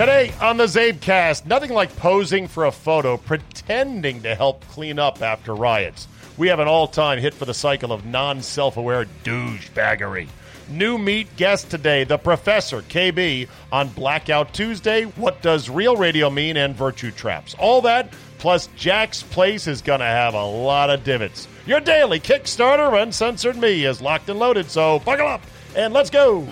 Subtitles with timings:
[0.00, 5.20] Today on the CzabeCast, nothing like posing for a photo, pretending to help clean up
[5.20, 6.08] after riots.
[6.38, 10.28] We have an all time hit for the cycle of non self aware douchebaggery.
[10.70, 15.02] New meet guest today, the Professor KB on Blackout Tuesday.
[15.04, 17.54] What does real radio mean and virtue traps?
[17.58, 21.46] All that, plus Jack's Place is going to have a lot of divots.
[21.66, 25.42] Your daily Kickstarter Uncensored Me is locked and loaded, so buckle up
[25.76, 26.40] and let's go.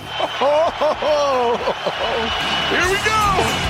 [2.69, 3.69] Here we go.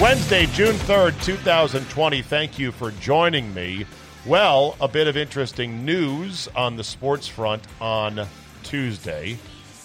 [0.00, 2.22] Wednesday, June 3rd, 2020.
[2.22, 3.84] Thank you for joining me.
[4.24, 8.26] Well, a bit of interesting news on the sports front on
[8.62, 9.38] Tuesday.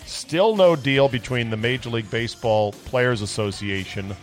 [0.05, 4.15] Still no deal between the Major League Baseball Players Association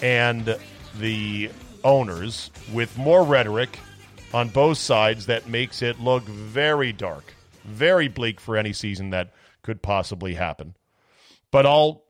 [0.00, 0.56] and
[1.00, 1.50] the
[1.86, 3.78] owners with more rhetoric
[4.34, 7.32] on both sides that makes it look very dark,
[7.64, 10.74] very bleak for any season that could possibly happen.
[11.52, 12.02] But I'll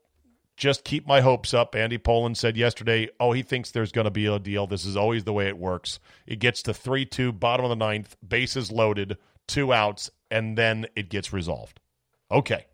[0.56, 1.76] just keep my hopes up.
[1.76, 4.66] Andy Pollin said yesterday, oh, he thinks there's going to be a deal.
[4.66, 6.00] This is always the way it works.
[6.26, 10.86] It gets to 3 2, bottom of the ninth, bases loaded, two outs, and then
[10.96, 11.80] it gets resolved.
[12.30, 12.64] Okay.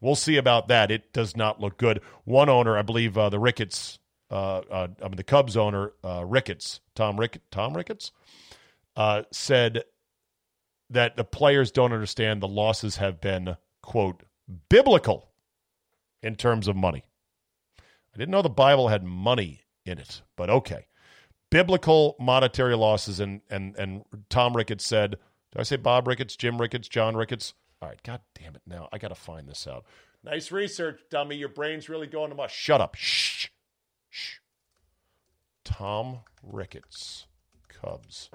[0.00, 0.92] We'll see about that.
[0.92, 2.02] It does not look good.
[2.24, 3.98] One owner, I believe uh, the Ricketts
[4.30, 8.12] uh, uh, I mean, the Cubs owner uh, Ricketts, Tom Rick, Tom Ricketts,
[8.96, 9.84] uh, said
[10.90, 14.22] that the players don't understand the losses have been quote
[14.68, 15.30] biblical
[16.22, 17.04] in terms of money.
[17.78, 20.86] I didn't know the Bible had money in it, but okay,
[21.50, 23.20] biblical monetary losses.
[23.20, 25.10] And and and Tom Ricketts said,
[25.52, 27.54] did I say Bob Ricketts, Jim Ricketts, John Ricketts?
[27.82, 28.62] All right, God damn it!
[28.66, 29.84] Now I got to find this out.
[30.24, 31.36] Nice research, dummy.
[31.36, 32.54] Your brain's really going to mush.
[32.54, 32.94] Shut up.
[32.96, 33.26] Shh.
[33.36, 33.48] Shh.
[35.76, 37.26] Tom Ricketts,
[37.68, 38.30] Cubs.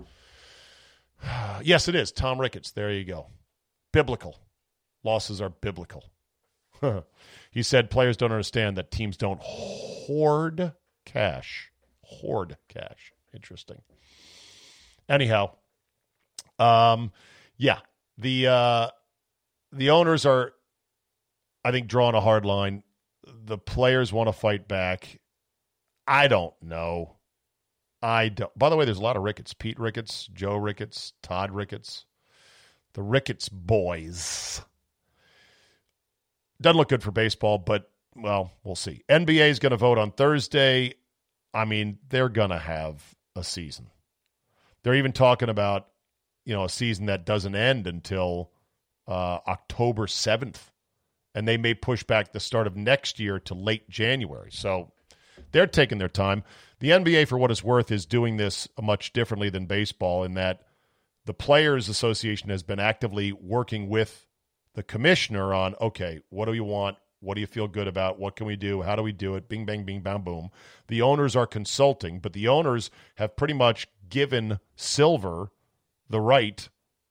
[1.64, 2.12] yes, it is.
[2.12, 2.72] Tom Ricketts.
[2.72, 3.28] There you go.
[3.92, 4.38] Biblical.
[5.04, 6.04] Losses are biblical.
[7.52, 10.74] he said players don't understand that teams don't hoard
[11.06, 11.72] cash.
[12.04, 13.12] Hoard cash.
[13.34, 13.82] Interesting.
[15.10, 15.52] Anyhow,
[16.60, 17.12] um,
[17.58, 17.80] yeah,
[18.20, 18.88] the uh,
[19.72, 20.54] the owners are,
[21.66, 22.84] I think, drawing a hard line.
[23.26, 25.20] The players want to fight back.
[26.08, 27.16] I don't know.
[28.02, 28.58] I don't.
[28.58, 29.54] By the way, there's a lot of Ricketts.
[29.54, 32.06] Pete Ricketts, Joe Ricketts, Todd Ricketts,
[32.94, 34.62] the Ricketts boys.
[36.60, 39.04] Doesn't look good for baseball, but well, we'll see.
[39.10, 40.94] NBA is going to vote on Thursday.
[41.54, 43.04] I mean, they're going to have
[43.36, 43.88] a season.
[44.84, 45.88] They're even talking about,
[46.46, 48.52] you know, a season that doesn't end until
[49.08, 50.58] uh, October 7th.
[51.34, 54.52] And they may push back the start of next year to late January.
[54.52, 54.92] So
[55.52, 56.44] they're taking their time.
[56.80, 60.62] The NBA, for what it's worth, is doing this much differently than baseball in that
[61.26, 64.26] the Players Association has been actively working with
[64.74, 66.98] the commissioner on okay, what do you want?
[67.20, 68.18] What do you feel good about?
[68.18, 68.82] What can we do?
[68.82, 69.48] How do we do it?
[69.48, 70.50] Bing, bang, bing, bang, boom.
[70.88, 75.52] The owners are consulting, but the owners have pretty much given Silver
[76.10, 76.68] the right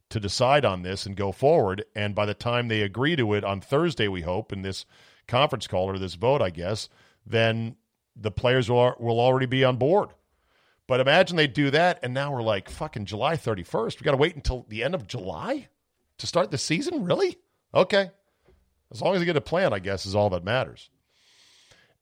[0.09, 1.85] to decide on this and go forward.
[1.95, 4.85] And by the time they agree to it on Thursday, we hope, in this
[5.29, 6.89] conference call or this vote, I guess,
[7.25, 7.77] then
[8.17, 10.11] the players will, will already be on board.
[10.87, 14.01] But imagine they do that, and now we're like fucking July 31st.
[14.01, 15.69] We got to wait until the end of July
[16.19, 17.05] to start the season?
[17.05, 17.39] Really?
[17.75, 18.11] Okay.
[18.93, 20.91] As long as they get a plan, I guess, is all that matters.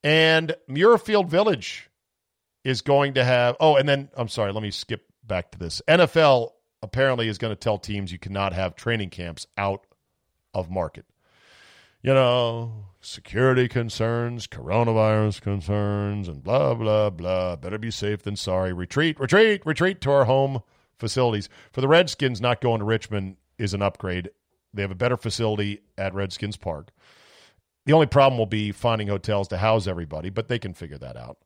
[0.02, 1.90] And Muirfield Village
[2.64, 3.56] is going to have.
[3.61, 5.82] Oh, and then I'm sorry, let me skip back to this.
[5.88, 6.52] NFL
[6.82, 9.84] apparently is going to tell teams you cannot have training camps out
[10.54, 11.04] of market.
[12.00, 17.56] You know, security concerns, coronavirus concerns, and blah, blah, blah.
[17.56, 18.73] Better be safe than sorry.
[18.73, 20.62] Retreat, retreat, retreat to our home
[20.99, 21.49] facilities.
[21.73, 24.31] For the Redskins, not going to Richmond is an upgrade.
[24.73, 26.91] They have a better facility at Redskins Park.
[27.87, 31.17] The only problem will be finding hotels to house everybody, but they can figure that
[31.17, 31.39] out.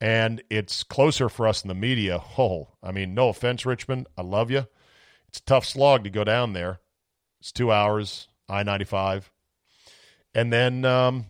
[0.00, 2.22] And it's closer for us in the media.
[2.38, 4.06] Oh, I mean, no offense, Richmond.
[4.16, 4.66] I love you.
[5.28, 6.80] It's a tough slog to go down there.
[7.40, 9.30] It's two hours, I 95.
[10.34, 11.26] And then, um,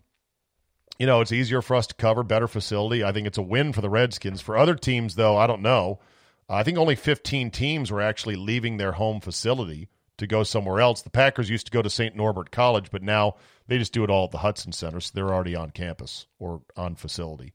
[0.99, 3.03] you know, it's easier for us to cover, better facility.
[3.03, 4.41] I think it's a win for the Redskins.
[4.41, 6.01] For other teams, though, I don't know.
[6.49, 9.89] I think only 15 teams were actually leaving their home facility
[10.19, 11.01] to go somewhere else.
[11.03, 12.15] The Packers used to go to St.
[12.15, 13.37] Norbert College, but now
[13.67, 16.61] they just do it all at the Hutson Center, so they're already on campus or
[16.77, 17.55] on facility,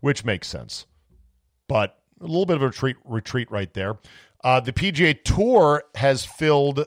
[0.00, 0.86] which makes sense.
[1.68, 3.98] But a little bit of a retreat, retreat right there.
[4.42, 6.86] Uh, the PGA Tour has filled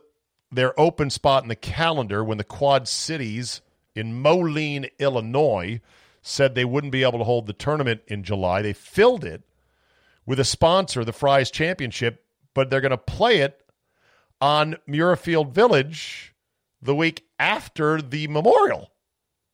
[0.52, 3.62] their open spot in the calendar when the Quad Cities
[3.96, 5.82] in Moline, Illinois,
[6.22, 8.62] said they wouldn't be able to hold the tournament in July.
[8.62, 9.44] They filled it
[10.26, 13.62] with a sponsor, the Fry's Championship, but they're going to play it
[14.42, 16.36] on Muirfield Village
[16.82, 18.92] the week after the Memorial.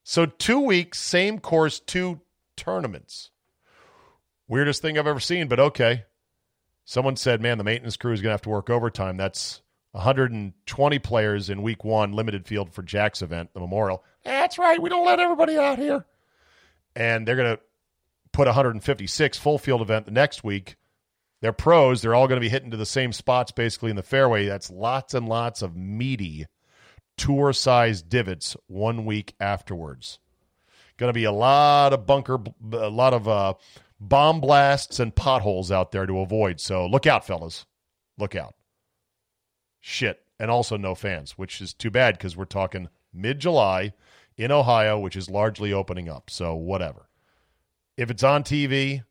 [0.03, 2.21] So, two weeks, same course, two
[2.55, 3.31] tournaments.
[4.47, 6.03] Weirdest thing I've ever seen, but okay.
[6.83, 9.17] Someone said, man, the maintenance crew is going to have to work overtime.
[9.17, 9.61] That's
[9.95, 14.03] 120 players in week one, limited field for Jack's event, the Memorial.
[14.25, 14.81] That's right.
[14.81, 16.05] We don't let everybody out here.
[16.95, 17.61] And they're going to
[18.33, 20.75] put 156 full field event the next week.
[21.41, 22.01] They're pros.
[22.01, 24.45] They're all going to be hitting to the same spots basically in the fairway.
[24.45, 26.45] That's lots and lots of meaty
[27.17, 30.19] tour sized divots one week afterwards.
[30.97, 32.39] Going to be a lot of bunker,
[32.73, 33.53] a lot of uh,
[34.01, 36.59] bomb blasts and potholes out there to avoid.
[36.59, 37.65] So look out, fellas.
[38.17, 38.55] Look out.
[39.87, 40.23] Shit.
[40.39, 43.93] And also no fans, which is too bad because we're talking mid July
[44.35, 46.31] in Ohio, which is largely opening up.
[46.31, 47.07] So whatever.
[47.95, 49.03] If it's on TV,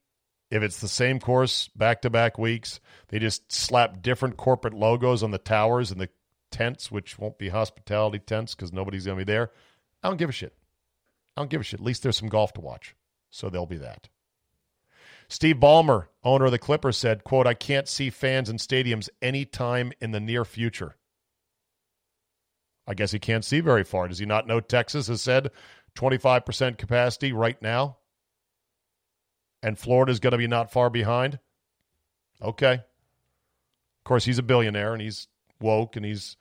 [0.51, 5.23] if it's the same course back to back weeks, they just slap different corporate logos
[5.23, 6.09] on the towers and the
[6.51, 9.53] tents, which won't be hospitality tents because nobody's going to be there.
[10.03, 10.57] I don't give a shit.
[11.37, 11.79] I don't give a shit.
[11.79, 12.97] At least there's some golf to watch.
[13.31, 14.09] So there'll be that.
[15.29, 19.93] Steve Ballmer, owner of the Clippers, said, quote, I can't see fans in stadiums anytime
[20.01, 20.97] in the near future.
[22.87, 24.09] I guess he can't see very far.
[24.09, 25.51] Does he not know Texas has said
[25.97, 27.97] 25% capacity right now?
[29.63, 31.39] And Florida's going to be not far behind?
[32.43, 32.75] Okay.
[32.75, 35.29] Of course, he's a billionaire and he's
[35.61, 36.37] woke and he's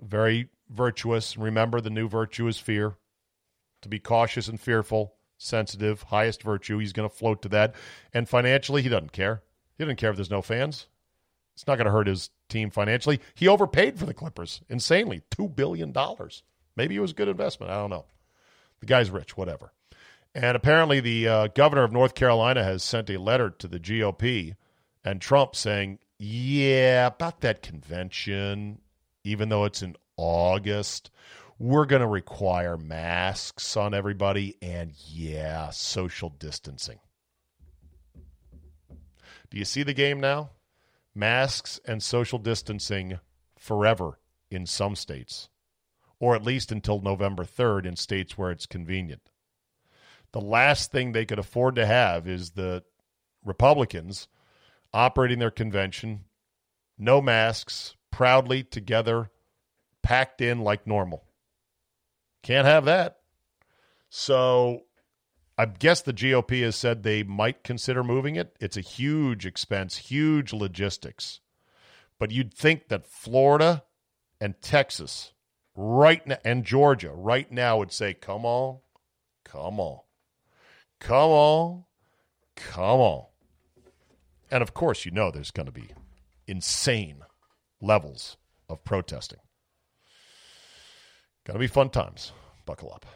[0.00, 1.36] very virtuous.
[1.36, 2.96] Remember, the new virtue is fear.
[3.82, 6.78] To be cautious and fearful, sensitive, highest virtue.
[6.78, 7.74] He's going to float to that.
[8.12, 9.42] And financially, he doesn't care.
[9.76, 10.86] He doesn't care if there's no fans.
[11.54, 13.20] It's not going to hurt his team financially.
[13.34, 15.94] He overpaid for the Clippers insanely $2 billion.
[16.76, 17.72] Maybe it was a good investment.
[17.72, 18.04] I don't know.
[18.80, 19.72] The guy's rich, whatever.
[20.34, 24.54] And apparently, the uh, governor of North Carolina has sent a letter to the GOP
[25.04, 28.78] and Trump saying, yeah, about that convention,
[29.24, 31.10] even though it's in August,
[31.58, 37.00] we're going to require masks on everybody and, yeah, social distancing.
[39.50, 40.50] Do you see the game now?
[41.14, 43.18] Masks and social distancing
[43.58, 44.20] forever
[44.50, 45.48] in some states,
[46.20, 49.30] or at least until November 3rd in states where it's convenient.
[50.32, 52.84] The last thing they could afford to have is the
[53.44, 54.28] Republicans
[54.92, 56.24] operating their convention,
[56.98, 59.30] no masks, proudly together,
[60.02, 61.24] packed in like normal.
[62.42, 63.18] Can't have that.
[64.10, 64.82] So
[65.56, 68.56] I guess the GOP has said they might consider moving it.
[68.60, 71.40] It's a huge expense, huge logistics.
[72.18, 73.84] But you'd think that Florida
[74.40, 75.32] and Texas
[75.74, 78.80] right now and Georgia right now would say, "Come on.
[79.44, 80.00] Come on.
[81.00, 81.84] Come on.
[82.54, 83.26] Come on."
[84.50, 85.90] And of course, you know there's going to be
[86.46, 87.24] insane
[87.80, 88.36] levels
[88.68, 89.40] of protesting.
[91.52, 92.32] To be fun times.
[92.66, 93.06] Buckle up.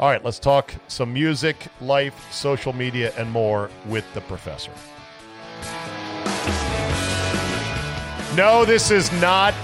[0.00, 4.72] All right, let's talk some music, life, social media, and more with the professor.
[8.36, 9.54] No, this is not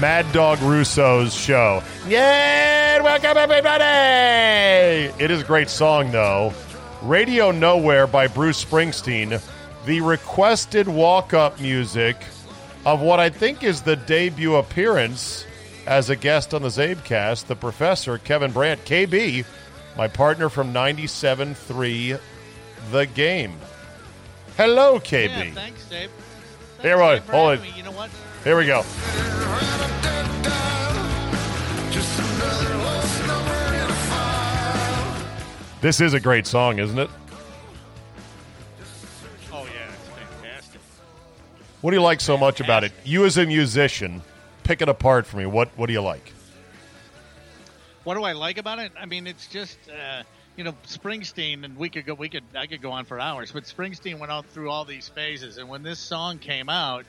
[0.00, 1.82] Mad Dog Russo's show.
[2.06, 5.12] Yeah, welcome everybody.
[5.22, 6.54] It is a great song, though.
[7.02, 9.42] Radio Nowhere by Bruce Springsteen,
[9.84, 12.16] the requested walk up music
[12.84, 15.44] of what I think is the debut appearance
[15.86, 19.44] as a guest on the CzabeCast, the professor, Kevin Brandt, KB,
[19.96, 22.20] my partner from 97.3
[22.90, 23.58] The Game.
[24.56, 25.28] Hello, KB.
[25.28, 26.10] Yeah, thanks, Dave.
[26.10, 27.76] Thanks, Here, Dave, hold it.
[27.76, 28.10] You know what?
[28.44, 28.82] Here we go.
[35.80, 37.10] This is a great song, isn't it?
[39.52, 40.80] Oh yeah, it's fantastic.
[41.80, 42.92] What do you like so much about it?
[43.04, 44.22] You as a musician,
[44.66, 45.46] pick it apart for me.
[45.46, 46.32] What What do you like?
[48.04, 48.92] What do I like about it?
[48.98, 50.22] I mean, it's just uh,
[50.56, 53.52] you know Springsteen, and we could go, we could, I could go on for hours.
[53.52, 57.04] But Springsteen went out through all these phases, and when this song came out,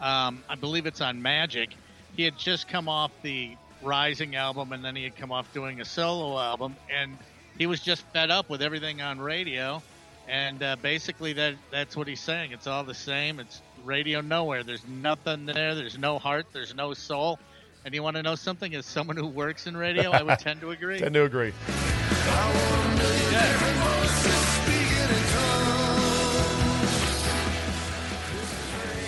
[0.00, 1.70] um, I believe it's on Magic.
[2.16, 5.80] He had just come off the Rising album, and then he had come off doing
[5.80, 7.16] a solo album, and
[7.56, 9.82] he was just fed up with everything on radio.
[10.26, 12.52] And uh, basically, that that's what he's saying.
[12.52, 13.38] It's all the same.
[13.38, 14.62] It's radio nowhere.
[14.62, 15.74] There's nothing there.
[15.74, 16.46] There's no heart.
[16.52, 17.38] There's no soul.
[17.84, 18.74] And you want to know something?
[18.74, 20.98] As someone who works in radio, I would tend to agree.
[20.98, 21.54] tend to agree.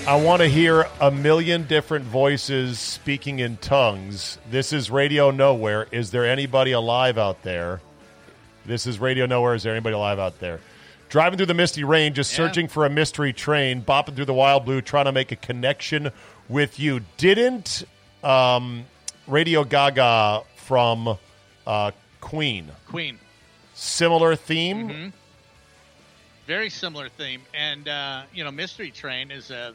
[0.09, 4.39] I want to hear a million different voices speaking in tongues.
[4.51, 5.89] This is Radio Nowhere.
[5.93, 7.83] Is there anybody alive out there?
[8.65, 9.55] This is Radio Nowhere.
[9.55, 10.61] Is there anybody alive out there?
[11.11, 12.37] Driving through the misty rain, just Yeah.
[12.37, 16.13] searching for a mystery train, bopping through the wild blue, trying to make a connection
[16.49, 17.01] with you.
[17.17, 17.83] Didn't
[18.23, 18.87] um,
[19.27, 21.19] Radio Gaga from
[21.67, 21.91] uh,
[22.21, 23.19] Queen Queen.
[23.75, 24.89] similar theme?
[24.89, 25.09] Mm-hmm.
[26.47, 29.73] Very similar theme, and uh, you know, Mystery Train is a,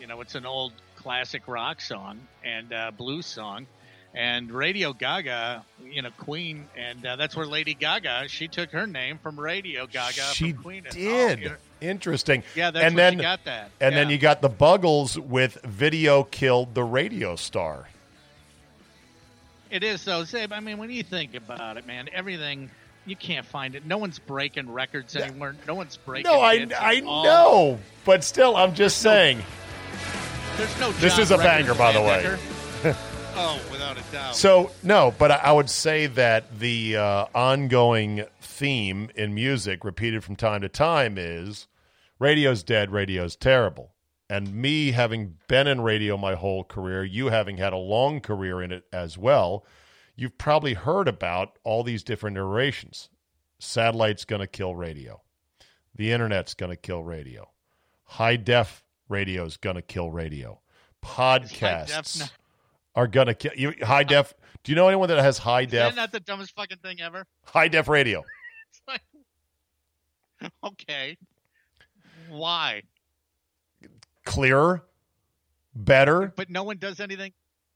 [0.00, 3.66] you know, it's an old classic rock song and uh, blues song,
[4.14, 8.86] and Radio Gaga, you know, Queen, and uh, that's where Lady Gaga she took her
[8.86, 10.86] name from Radio Gaga She from Queen.
[10.86, 11.52] And, oh, did.
[11.80, 12.42] Interesting.
[12.54, 13.70] yeah, that's and where then she got that.
[13.80, 17.88] and then you got the Buggles with "Video Killed the Radio Star."
[19.70, 20.52] It is so, Czabe.
[20.52, 22.70] I mean, when you think about it, man, everything
[23.06, 23.86] you can't find it.
[23.86, 25.54] No one's breaking records anymore.
[25.66, 26.30] No one's breaking.
[26.30, 26.66] No, I.
[26.78, 29.42] I know, but still, I'm just saying.
[30.56, 30.92] There's no.
[30.92, 32.36] This is a banger, by the way.
[33.40, 34.36] Oh, without a doubt.
[34.36, 40.22] So no, but I, I would say that the uh, ongoing theme in music, repeated
[40.22, 41.66] from time to time, is
[42.18, 43.94] radio's dead, radio's terrible.
[44.28, 48.62] And me having been in radio my whole career, you having had a long career
[48.62, 49.64] in it as well,
[50.14, 53.08] you've probably heard about all these different iterations.
[53.58, 55.20] Satellite's going to kill radio.
[55.96, 57.50] The internet's going to kill radio.
[58.04, 60.60] High def radio is going to kill radio.
[61.04, 62.30] Podcasts
[62.94, 63.74] are to kill you.
[63.82, 64.34] High def.
[64.62, 65.92] Do you know anyone that has high def?
[65.92, 67.26] Isn't that the dumbest fucking thing ever?
[67.44, 68.24] high def radio?
[68.88, 69.02] Like,
[70.64, 71.18] okay,
[72.30, 72.82] why?
[74.24, 74.82] Clearer,
[75.74, 76.32] better.
[76.34, 77.32] But no one does anything.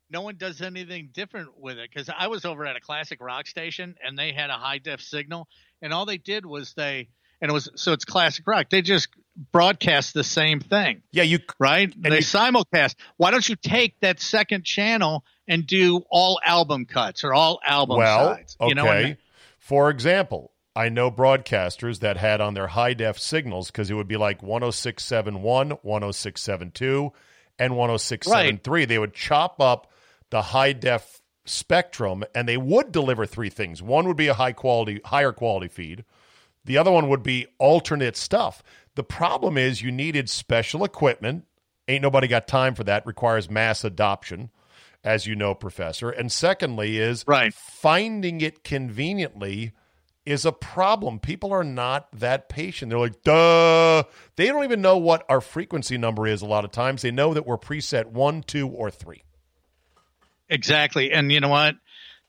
[0.08, 3.46] No one does anything different with it because I was over at a classic rock
[3.46, 5.46] station and they had a high def signal,
[5.82, 7.08] and all they did was they
[7.40, 8.70] and it was so it's classic rock.
[8.70, 9.08] They just
[9.52, 11.02] broadcast the same thing.
[11.10, 11.92] Yeah, you right?
[12.00, 12.94] they you- simulcast.
[13.16, 17.98] Why don't you take that second channel and do all album cuts or all album
[17.98, 18.56] well, sides?
[18.60, 18.68] okay.
[18.68, 19.16] You know, and-
[19.58, 24.08] For example, I know broadcasters that had on their high def signals because it would
[24.08, 27.12] be like 10671, 10672,
[27.58, 28.84] and 10673.
[28.84, 29.90] They would chop up
[30.30, 33.82] the high def spectrum and they would deliver three things.
[33.82, 36.04] One would be a high quality, higher quality feed.
[36.64, 38.62] The other one would be alternate stuff.
[38.94, 41.44] The problem is you needed special equipment.
[41.88, 43.04] Ain't nobody got time for that.
[43.06, 44.50] Requires mass adoption,
[45.02, 46.10] as you know, Professor.
[46.10, 47.52] And secondly, is Right.
[47.52, 49.72] finding it conveniently
[50.24, 51.18] is a problem.
[51.18, 52.88] People are not that patient.
[52.88, 54.04] They're like, duh.
[54.36, 57.02] They don't even know what our frequency number is a lot of times.
[57.02, 59.22] They know that we're preset one, two, or three.
[60.48, 61.12] Exactly.
[61.12, 61.74] And you know what?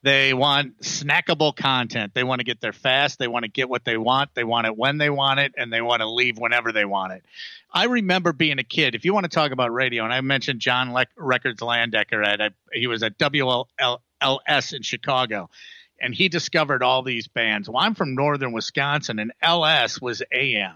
[0.05, 2.13] They want snackable content.
[2.13, 3.17] They want to get there fast.
[3.17, 4.35] They want to get what they want.
[4.35, 7.13] They want it when they want it, and they want to leave whenever they want
[7.13, 7.25] it.
[7.73, 8.93] I remember being a kid.
[8.93, 12.39] If you want to talk about radio, and I mentioned John Le- Records Landecker at
[12.39, 13.97] a, he was at WLS
[14.73, 15.49] in Chicago,
[15.99, 17.67] and he discovered all these bands.
[17.67, 20.75] Well, I'm from northern Wisconsin, and LS was AM,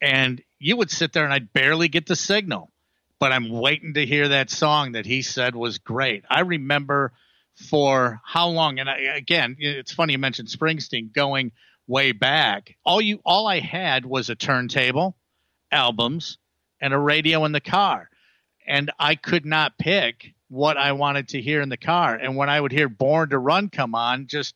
[0.00, 2.70] and you would sit there, and I'd barely get the signal
[3.18, 6.24] but I'm waiting to hear that song that he said was great.
[6.28, 7.12] I remember
[7.54, 11.52] for how long, and I, again, it's funny you mentioned Springsteen going
[11.86, 12.76] way back.
[12.84, 15.16] All you, all I had was a turntable,
[15.70, 16.38] albums,
[16.80, 18.08] and a radio in the car,
[18.66, 22.14] and I could not pick what I wanted to hear in the car.
[22.14, 24.54] And when I would hear "Born to Run" come on, just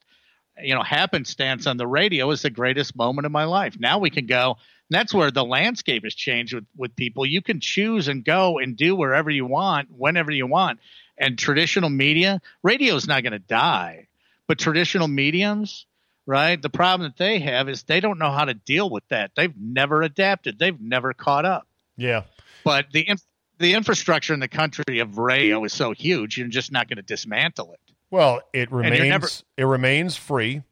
[0.63, 3.77] you know, happenstance on the radio is the greatest moment of my life.
[3.79, 4.57] Now we can go.
[4.89, 7.27] That's where the landscape has changed with, with people.
[7.27, 10.79] You can choose and go and do wherever you want, whenever you want.
[11.19, 14.09] And traditional media, radio is not going to die,
[14.47, 15.87] but traditional mediums,
[16.27, 16.61] right?
[16.61, 19.31] The problem that they have is they don't know how to deal with that.
[19.37, 20.59] They've never adapted.
[20.59, 21.67] They've never caught up.
[21.97, 22.25] Yeah.
[22.65, 23.25] But the inf-
[23.59, 27.03] the infrastructure in the country of radio is so huge, you're just not going to
[27.03, 27.81] dismantle it.
[28.11, 30.63] Well, it remains never- it remains free.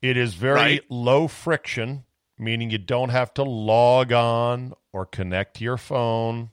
[0.00, 0.84] It is very Right.
[0.88, 2.04] low friction,
[2.38, 6.50] meaning you don't have to log on or connect to your phone.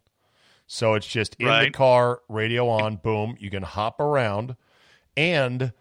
[0.68, 3.36] So it's just in the car, radio on, boom.
[3.40, 4.56] You can hop around,
[5.16, 5.74] and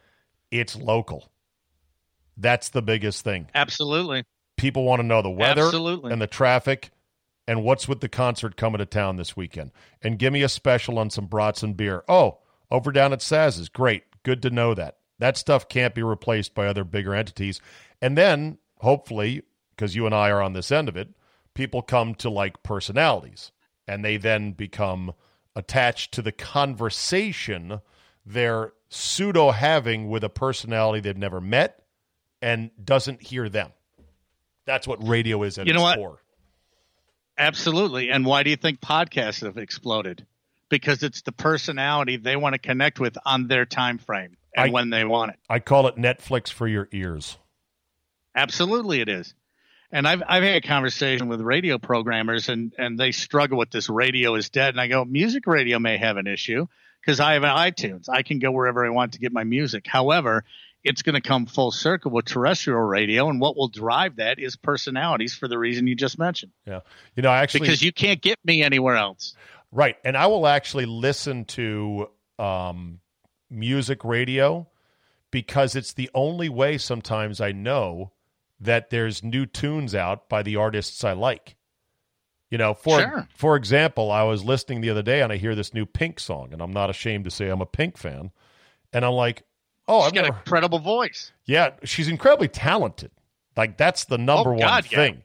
[0.51, 1.31] it's local.
[2.37, 3.49] That's the biggest thing.
[3.55, 4.25] Absolutely.
[4.57, 6.13] People want to know the weather Absolutely.
[6.13, 6.91] and the traffic
[7.47, 9.73] and what's with the concert coming to town this weekend.
[10.03, 12.03] And give me a special on some brats and beer.
[12.09, 12.39] Oh,
[12.71, 13.69] over down at Saz's.
[13.69, 14.05] Great.
[14.23, 14.99] Good to know that.
[15.19, 17.61] That stuff can't be replaced by other bigger entities.
[18.01, 21.11] And then, hopefully, because you and I are on this end of it,
[21.55, 23.53] people come to like personalities
[23.87, 25.13] and they then become
[25.57, 27.81] attached to the conversation
[28.27, 31.83] they're pseudo having with a personality they've never met
[32.41, 33.71] and doesn't hear them.
[34.67, 35.97] That's what radio is at You know its what?
[35.99, 36.19] core.
[37.37, 38.11] Absolutely.
[38.11, 40.25] And why do you think podcasts have exploded?
[40.69, 44.73] Because it's the personality they want to connect with on their time frame and I-
[44.73, 45.39] when they want it.
[45.49, 47.37] I call it Netflix for your ears.
[48.35, 49.35] Absolutely, it is.
[49.95, 53.89] And I've I've had a conversation with radio programmers, and and they struggle with this.
[53.89, 56.67] Radio is dead, and I go, music radio may have an issue
[57.01, 58.09] because I have an iTunes.
[58.09, 59.87] I can go wherever I want to get my music.
[59.87, 60.45] However,
[60.83, 64.57] it's going to come full circle with terrestrial radio, and what will drive that is
[64.57, 66.51] personalities for the reason you just mentioned.
[66.67, 66.81] Yeah.
[67.15, 69.37] You know, I actually Because you can't get me anywhere else.
[69.71, 69.97] Right.
[70.05, 72.99] And I will actually listen to um,
[73.49, 74.67] music radio
[75.31, 78.11] because it's the only way sometimes I know
[78.65, 81.57] that there's new tunes out by the artists I like.
[82.51, 83.29] You know, for Sure.
[83.35, 86.53] for example, I was listening the other day and I hear this new Pink song,
[86.53, 88.31] and I'm not ashamed to say I'm a Pink fan.
[88.93, 89.43] And I'm like,
[89.89, 91.33] oh, She's I've got never, a credible voice.
[91.47, 93.11] yeah, she's incredibly talented.
[93.57, 94.97] Like that's the number Oh, one God, yeah.
[94.99, 95.23] thing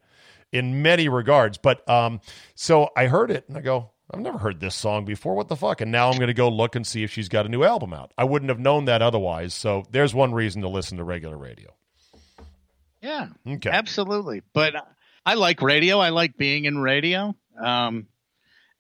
[0.52, 1.58] in many regards.
[1.60, 2.22] But um,
[2.56, 5.36] so I heard it and I go, I've never heard this song before.
[5.36, 5.82] What the fuck?
[5.82, 7.94] And now I'm going to go look and see if she's got a new album
[7.94, 8.12] out.
[8.18, 9.54] I wouldn't have known that otherwise.
[9.54, 11.70] So there's one reason to listen to regular radio.
[13.02, 13.70] Yeah, Okay.
[13.70, 14.42] absolutely.
[14.54, 14.76] But
[15.26, 16.00] I like radio.
[16.00, 17.36] I like being in radio.
[17.60, 18.08] Um,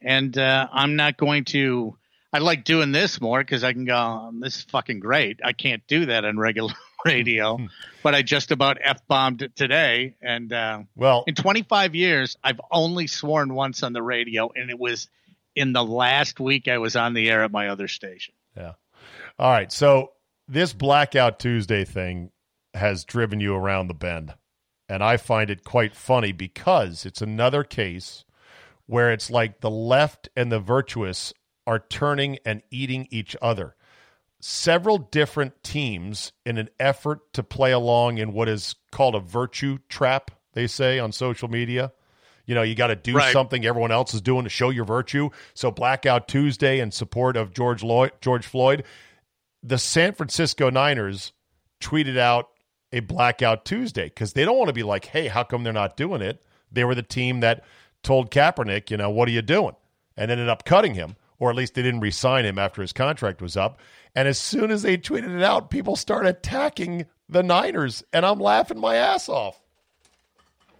[0.01, 1.97] and uh, I'm not going to.
[2.31, 3.95] I like doing this more because I can go.
[3.97, 5.39] "Um, this is fucking great.
[5.43, 6.73] I can't do that on regular
[7.05, 7.57] radio,
[8.03, 10.15] but I just about f bombed it today.
[10.21, 14.77] And uh, Well, in 25 years, I've only sworn once on the radio, and it
[14.79, 15.09] was
[15.55, 18.35] in the last week I was on the air at my other station.
[18.55, 18.73] Yeah.
[19.39, 19.71] All right.
[19.71, 20.11] So
[20.47, 22.31] this Blackout Tuesday thing
[22.79, 24.33] has driven you around the bend.
[24.89, 28.25] And I find it quite funny because it's another case
[28.87, 31.31] where it's like the left and the virtuous
[31.67, 33.75] are turning and eating each other.
[34.41, 39.77] Several different teams in an effort to play along in what is called a virtue
[39.89, 41.91] trap, they say on social media.
[42.45, 43.31] You know, you got to do Right.
[43.31, 45.29] something everyone else is doing to show your virtue.
[45.53, 48.85] So Blackout Tuesday in support of George Lloyd, George Floyd,
[49.61, 51.31] the San Francisco Niners
[51.79, 52.49] tweeted out
[52.91, 55.97] a Blackout Tuesday because they don't want to be like, "Hey, how come they're not
[55.97, 57.63] doing it?" They were the team that
[58.03, 59.75] told Kaepernick, you know, what are you doing?
[60.15, 63.41] And ended up cutting him, or at least they didn't re-sign him after his contract
[63.41, 63.79] was up.
[64.15, 68.39] And as soon as they tweeted it out, people started attacking the Niners, and I'm
[68.39, 69.59] laughing my ass off.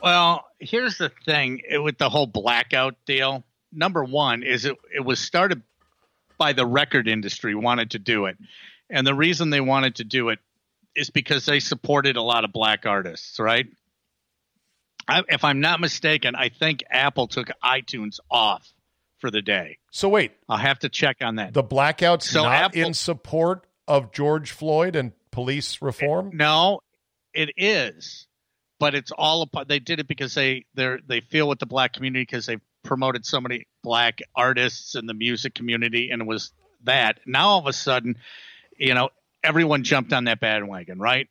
[0.02, 3.43] Well, here's the thing with the whole blackout deal.
[3.72, 5.62] Number one is it it was started
[6.38, 8.38] by the record industry wanted to do it,
[8.89, 10.39] and the reason they wanted to do it
[10.95, 13.67] is because they supported a lot of black artists, right?
[15.08, 18.71] I, if I'm not mistaken, I think Apple took iTunes off
[19.19, 19.78] for the day.
[19.91, 21.54] So wait, I'll have to check on that.
[21.54, 26.32] the blackout's So not Apple- in support of George Floyd and police reform.
[26.34, 26.82] No,
[27.34, 28.28] it is,
[28.80, 29.67] but it's all about.
[29.67, 33.25] They did it because they they they feel with the black community because they promoted
[33.25, 36.52] so many black artists in the music community, and it was
[36.84, 37.19] that.
[37.25, 38.15] Now all of a sudden,
[38.78, 39.10] you know,
[39.43, 41.28] everyone jumped on that bandwagon, right?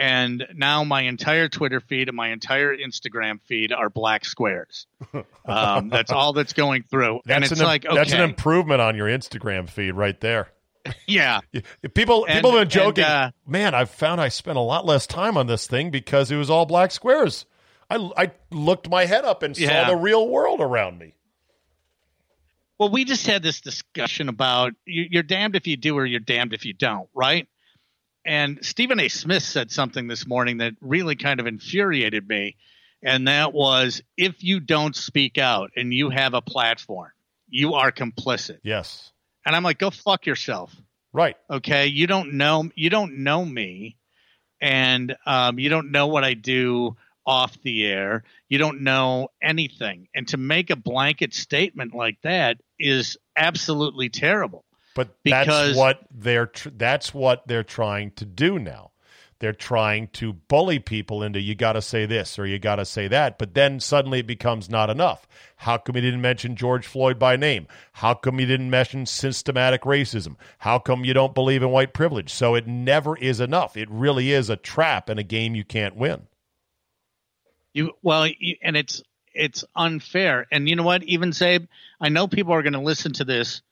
[0.00, 4.86] And now my entire Twitter feed and my entire Instagram feed are black squares.
[5.44, 8.82] Um, that's all that's going through, and That's it's an like okay, that's an improvement
[8.82, 10.48] on your Instagram feed right there.
[11.06, 11.40] yeah,
[11.94, 13.04] People And- people have been joking.
[13.04, 16.30] and, uh, Man, I've found I spent a lot less time on this thing because
[16.30, 17.46] it was all black squares.
[17.88, 19.86] I, I looked my head up and Yeah.
[19.86, 21.14] saw the real world around me.
[22.78, 26.20] Well, we just had this discussion about you- you're damned if you do or you're
[26.20, 27.48] damned if you don't, right?
[28.24, 29.08] And Stephen A.
[29.08, 32.56] Smith said something this morning that really kind of infuriated me.
[33.02, 37.10] And that was if you don't speak out and you have a platform,
[37.48, 38.58] you are complicit.
[38.62, 39.12] Yes,
[39.46, 40.74] And I'm like, go fuck yourself.
[41.12, 41.36] right.
[41.50, 41.86] Okay.
[41.86, 43.96] You don't know, you don't know me
[44.60, 46.96] and um, you don't know what I do
[47.28, 48.24] off the air.
[48.48, 50.08] You don't know anything.
[50.14, 54.64] And to make a blanket statement like that is absolutely terrible.
[54.94, 58.90] But Because- that's what they're tr- that's what they're trying to do now.
[59.40, 62.84] they're trying to bully people into you got to say this or you got to
[62.84, 63.38] say that.
[63.38, 65.28] But then suddenly it becomes not enough.
[65.58, 67.68] How come you didn't mention George Floyd by name?
[67.92, 70.34] How come you didn't mention systematic racism?
[70.58, 72.30] How come you don't believe in white privilege?
[72.32, 73.76] So it never is enough.
[73.76, 76.26] It really is a trap and a game you can't win.
[77.72, 79.02] You well, you, and it's
[79.34, 80.46] it's unfair.
[80.50, 81.02] And you know what?
[81.04, 81.60] Even say,
[82.00, 83.62] I know people are going to listen to this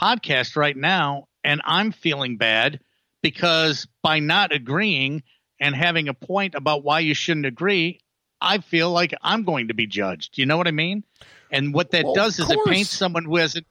[0.00, 2.80] podcast right now, and I'm feeling bad
[3.22, 5.22] because by not agreeing
[5.60, 8.00] and having a point about why you shouldn't agree,
[8.40, 10.38] I feel like I'm going to be judged.
[10.38, 11.04] You know what I mean?
[11.50, 13.66] And what that well, does is it paints someone who hasn't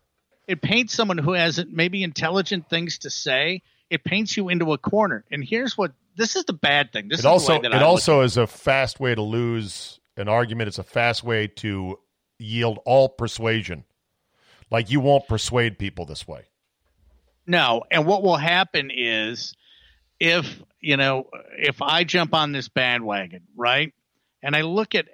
[0.48, 3.62] it paints someone who hasn't maybe intelligent things to say.
[3.90, 5.24] It paints you into a corner.
[5.32, 7.08] And here's what this is the bad thing.
[7.08, 10.68] This it is also it I also is a fast way to lose an argument.
[10.68, 12.00] It's a fast way to
[12.40, 13.86] yield all persuasion.
[14.70, 16.46] Like you won't persuade people this way.
[17.46, 19.56] No, and what will happen is
[20.20, 23.94] if, you know, if I jump on this bandwagon, right?
[24.44, 25.08] And I look at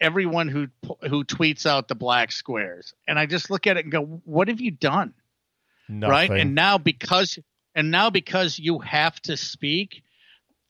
[0.00, 0.68] everyone who
[1.08, 4.48] who tweets out the black squares and I just look at it and go, "What
[4.48, 5.14] have you done?"
[5.88, 6.10] Nothing.
[6.10, 6.30] Right?
[6.30, 7.38] And now because
[7.74, 10.02] and now because you have to speak,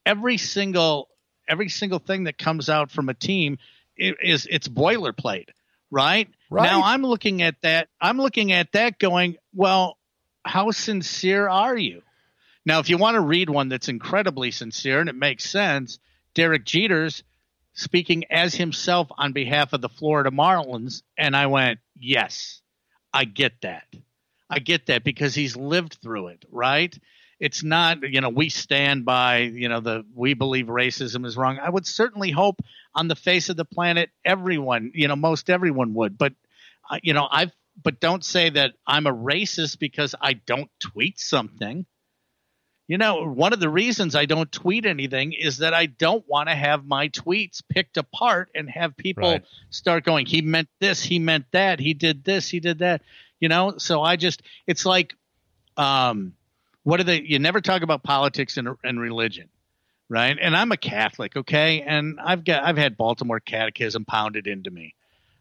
[0.09, 1.09] every single
[1.47, 3.59] every single thing that comes out from a team
[3.97, 5.49] is it's boilerplate,
[5.91, 6.29] right?
[6.51, 6.65] right?
[6.65, 7.89] Now I'm looking at that.
[8.01, 9.99] I'm looking at that, going, well,
[10.45, 12.03] how sincere are you?
[12.65, 15.99] Now, if you want to read one that's incredibly sincere and it makes sense,
[16.35, 17.25] Derek Jeter's
[17.73, 22.61] speaking as himself on behalf of the Florida Marlins, and I went, yes,
[23.13, 23.85] I get that.
[24.51, 26.97] I get that because he's lived through it, right?
[27.41, 31.59] It's not you know we stand by you know the we believe racism is wrong.
[31.59, 32.61] I would certainly hope
[32.95, 36.19] on the face of the planet everyone you know most everyone would.
[36.19, 36.33] But
[36.91, 41.19] uh, you know i've but don't say that i'm a racist because i don't tweet
[41.19, 41.87] something.
[42.89, 46.49] You know one of the reasons i don't tweet anything is that i don't want
[46.49, 49.45] to have my tweets picked apart and have people right.
[49.69, 53.03] start going he meant this he meant that he did this he did that.
[53.41, 55.15] You know so i just it's like
[55.77, 56.33] um
[56.89, 57.21] what are they?
[57.21, 59.51] You never talk about politics and, and religion,
[60.09, 60.35] right?
[60.41, 64.95] And I'm a Catholic, okay, and I've got I've had Baltimore Catechism pounded into me,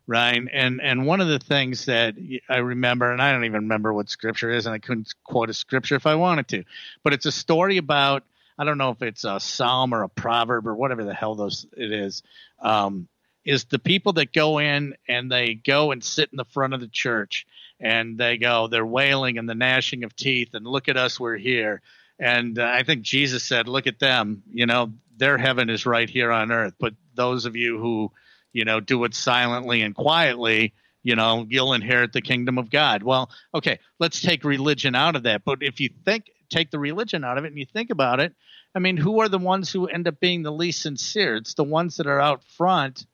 [0.07, 0.41] right?
[0.51, 2.15] And and one of the things that
[2.49, 5.53] I remember, and I don't even remember what scripture is, and I couldn't quote a
[5.53, 6.65] scripture if I wanted to,
[7.01, 8.25] but it's a story about
[8.59, 11.65] I don't know if it's a psalm or a proverb or whatever the hell those
[11.77, 12.23] it is.
[12.59, 13.07] Um,
[13.45, 16.81] is the people that go in and they go and sit in the front of
[16.81, 17.47] the church
[17.79, 21.37] and they go, they're wailing and the gnashing of teeth, and look at us, we're
[21.37, 21.81] here.
[22.19, 26.09] And uh, I think Jesus said, look at them, you know, their heaven is right
[26.09, 26.73] here on earth.
[26.79, 28.11] But those of you who,
[28.53, 33.03] you know, do it silently and quietly, you know, you'll inherit the kingdom of God.
[33.03, 35.43] Well, okay, let's take religion out of that.
[35.45, 38.33] But if you think, take the religion out of it and you think about it,
[38.75, 41.35] I mean, who are the ones who end up being the least sincere?
[41.35, 43.05] It's the ones that are out front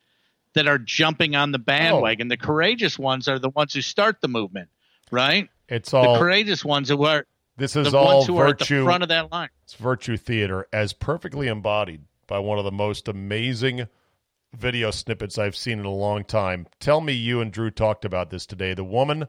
[0.54, 2.28] that are jumping on the bandwagon.
[2.28, 2.30] Oh.
[2.30, 4.70] The courageous ones are the ones who start the movement,
[5.12, 5.50] right?
[5.68, 7.26] It's all the courageous ones who are
[7.58, 9.50] this is the all ones who virtue, are at the front of that line.
[9.63, 13.88] It's virtue theater as perfectly embodied by one of the most amazing
[14.54, 16.68] video snippets I've seen in a long time.
[16.80, 18.74] Tell me you and Drew talked about this today.
[18.74, 19.28] The woman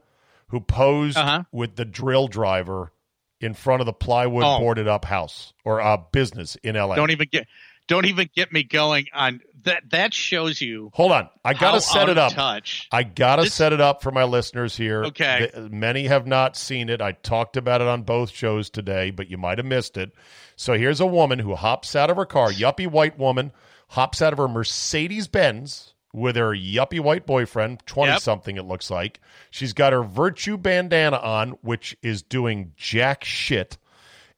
[0.49, 1.45] who posed uh-huh.
[1.53, 2.93] with the drill driver
[3.41, 4.59] in front of the plywood oh.
[4.59, 6.95] boarded up house or uh, business in LA.
[6.95, 7.47] Don't even get
[7.87, 9.91] don't even get me going on that.
[9.91, 10.91] That shows you.
[10.95, 12.33] Hold on, I gotta set it up.
[12.33, 12.89] Touch.
[12.93, 15.05] I gotta this, set it up for my listeners here.
[15.05, 17.01] Okay, the, many have not seen it.
[17.01, 20.13] I talked about it on both shows today, but you might have missed it.
[20.57, 23.53] So here's a woman who hops out of her car, yuppie white woman,
[23.89, 28.21] hops out of her Mercedes Benz with her yuppie white boyfriend, 20 yep.
[28.21, 29.21] something, it looks like.
[29.51, 33.79] She's got her Virtue bandana on, which is doing jack shit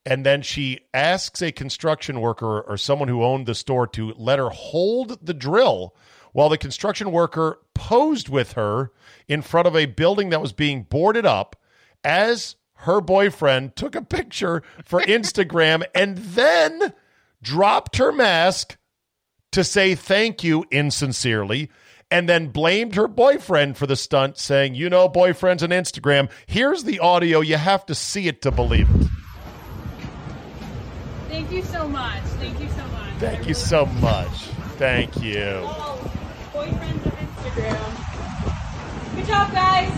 [0.07, 4.39] and then she asks a construction worker or someone who owned the store to let
[4.39, 5.95] her hold the drill
[6.33, 8.93] while the construction worker posed with her
[9.27, 11.57] in front of a building that was being boarded up
[12.05, 16.93] as her boyfriend took a picture for Instagram and then
[17.43, 18.77] dropped her mask
[19.51, 21.69] to say thank you insincerely
[22.11, 26.31] and then blamed her boyfriend for the stunt saying, "You know boyfriends on Instagram.
[26.47, 27.41] Here's the audio.
[27.41, 29.09] You have to see it to believe it."
[31.47, 32.23] Thank you so much.
[32.25, 33.13] Thank you so much.
[33.21, 34.47] Thank you so much.
[34.79, 35.61] Thank you.
[35.63, 36.11] Oh,
[36.53, 37.95] boyfriends of Instagram.
[39.15, 39.89] Good job, guys.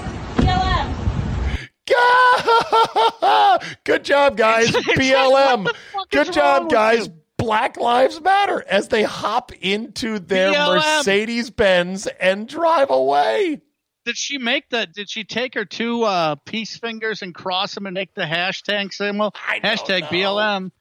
[1.87, 3.74] BLM.
[3.84, 4.68] Good job, guys.
[4.72, 5.74] BLM.
[6.11, 7.08] Good job, guys.
[7.38, 13.62] Black Lives Matter as they hop into their Mercedes Benz and drive away.
[14.04, 14.87] Did she make the?
[14.87, 18.92] Did she take her two uh, peace fingers and cross them and make the hashtag
[18.92, 19.32] symbol?
[19.32, 20.72] Hashtag BLM.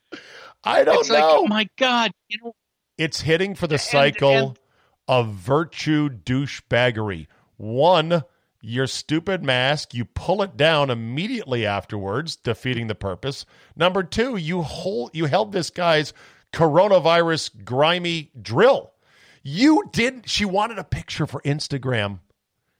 [0.63, 1.39] I don't it's like, know.
[1.43, 2.54] oh my god, you know,
[2.98, 4.60] It's hitting for the And- cycle and-
[5.08, 7.28] of virtue douchebaggery.
[7.56, 8.24] One,
[8.62, 13.46] your stupid mask, you pull it down immediately afterwards, defeating the purpose.
[13.76, 16.13] Number two, you hold you held this guy's
[16.52, 18.91] coronavirus grimy drill.
[19.43, 22.20] You didn't she wanted a picture for Instagram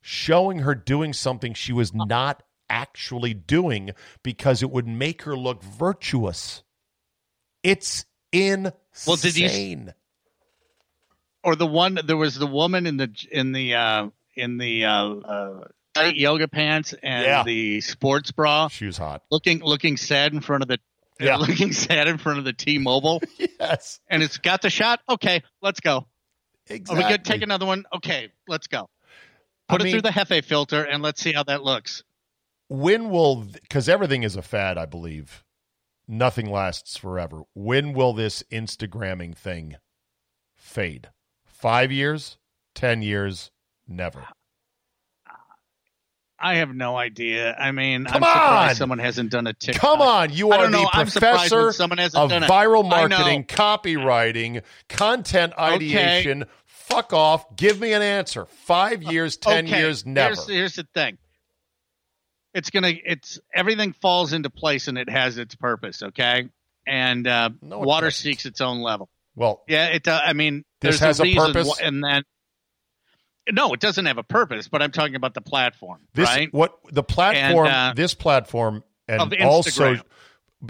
[0.02, 2.06] showing her doing something she was uh.
[2.06, 3.92] not actually doing
[4.24, 6.64] because it would make her look virtuous.
[7.68, 8.74] It's insane.
[9.06, 9.94] Well, did you-
[11.44, 15.10] or the one there was the woman in the in the uh in the uh,
[15.14, 17.44] uh tight yoga pants and Yeah.
[17.44, 19.24] the sports bra She was hot.
[19.32, 20.80] looking looking sad in front of the
[21.20, 21.36] Yeah.
[21.48, 23.22] looking sad in front of the T-Mobile
[23.60, 24.00] Yes.
[24.10, 26.08] and it's got the shot okay let's go
[26.68, 27.04] Exactly.
[27.04, 28.90] are we good take another one okay let's go
[29.70, 32.04] I put it mean- through the Hefe filter and let's see how that looks
[32.68, 35.44] when will because everything is a fad i believe
[36.08, 37.42] nothing lasts forever.
[37.54, 39.78] When will this instagramming thing
[40.56, 41.10] fade?
[41.46, 42.38] Five years?
[42.76, 43.52] Ten years?
[43.88, 44.26] Never.
[46.40, 47.56] I have no idea.
[47.56, 48.76] I mean Come I'm surprised on!
[48.76, 49.82] someone hasn't done a TikTok.
[49.82, 50.84] Come on you are know.
[50.84, 56.46] the professor someone hasn't of viral marketing copywriting content ideation.
[56.66, 57.56] Fuck off.
[57.56, 58.46] Give me an answer.
[58.46, 60.36] Five years ten Okay, years never.
[60.36, 61.18] Here's, here's the thing.
[62.58, 62.92] It's gonna.
[63.06, 66.02] It's everything falls into place and it has its purpose.
[66.04, 66.50] Okay,
[66.88, 68.22] and uh, No, it water doesn't.
[68.24, 69.10] seeks its own level.
[69.36, 70.08] well Yeah, it.
[70.08, 71.78] Uh, I mean, This there's has a reason purpose?
[71.78, 72.24] wh- and then
[73.52, 74.68] no, it doesn't have a purpose.
[74.68, 76.54] But I'm talking about the platform, This right?
[76.54, 79.98] what the platform, And, uh, this platform, and also.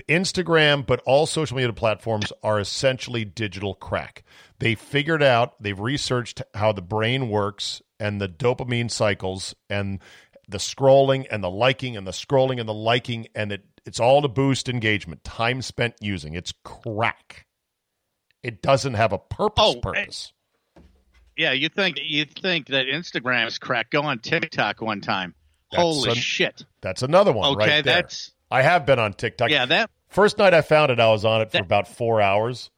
[0.09, 4.23] Instagram, but all social media platforms are essentially digital crack.
[4.59, 9.99] They figured out, they've researched how the brain works and the dopamine cycles and
[10.47, 14.21] the scrolling and the liking and the scrolling and the liking, and it, it's all
[14.21, 15.23] to boost engagement.
[15.23, 17.45] Time spent using it's crack.
[18.43, 19.63] It doesn't have a purpose.
[19.65, 20.31] Oh, purpose.
[21.35, 23.91] Yeah, you think you think that Instagram is crack?
[23.91, 25.35] Go on TikTok one time.
[25.71, 26.65] That's Holy an- shit!
[26.81, 27.53] That's another one.
[27.57, 27.95] Okay, right there.
[28.01, 29.49] that's I have been on TikTok.
[29.49, 29.65] yeah.
[29.65, 32.71] That First night I found it, I was on it for That- about four hours,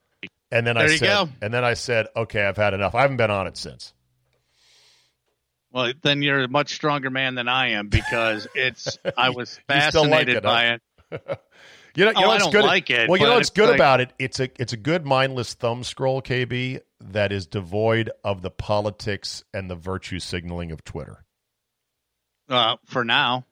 [0.52, 1.30] and then I you said, go.
[1.42, 2.96] and then I said, okay, I've had enough.
[2.96, 3.94] I haven't been on it since.
[5.72, 8.98] Well, then you're a much stronger man than I am because it's.
[9.18, 10.80] I was You like fascinated it, by
[11.12, 11.18] huh?
[11.32, 11.40] it.
[11.96, 12.66] You know, you Oh, know I what's don't good.
[12.66, 14.14] like it, well, you know what's good like- about it?
[14.20, 19.44] It's a it's a good mindless thumb scroll, KB, that is devoid of the politics
[19.56, 21.26] and the virtue signaling of Twitter.
[22.48, 23.44] uh, for now.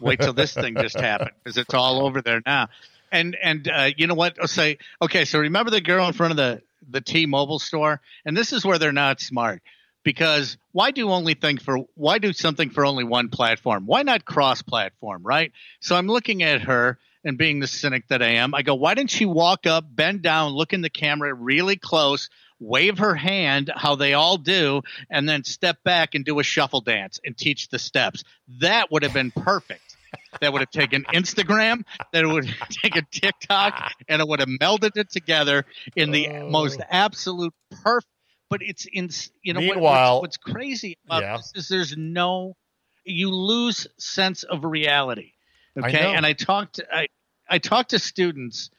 [0.00, 2.68] Wait till this thing just happened because it's all over there now.
[3.12, 4.36] And and uh, you know what?
[4.40, 5.24] I'll say okay.
[5.24, 8.78] So remember the girl in front of the the T-Mobile store, and this is where
[8.78, 9.62] they're not smart
[10.06, 13.86] because why do only think for why do something for only one platform?
[13.86, 15.24] Why not cross-platform?
[15.24, 15.50] Right.
[15.80, 18.94] So I'm looking at her and being the cynic that I am, I go, why
[18.94, 23.68] didn't she walk up, bend down, look in the camera really close, wave her hand,
[23.74, 27.68] how they all do, and then step back and do a shuffle dance and teach
[27.68, 28.22] the steps?
[28.60, 29.96] That would have been perfect.
[30.40, 34.96] That would have taken Instagram, that would have taken TikTok, and it would have melded
[34.96, 35.66] it together
[35.96, 36.86] in the most oh.
[36.88, 38.06] absolute perfect.
[38.48, 39.10] But it's in,
[39.42, 41.36] you know, what- Meanwhile- what's, what's crazy about Yeah.
[41.38, 42.56] this is there's no,
[43.04, 45.32] you lose sense of reality.
[45.76, 46.12] I Okay, know.
[46.14, 47.08] and I talked, I,
[47.48, 48.70] I talked to students,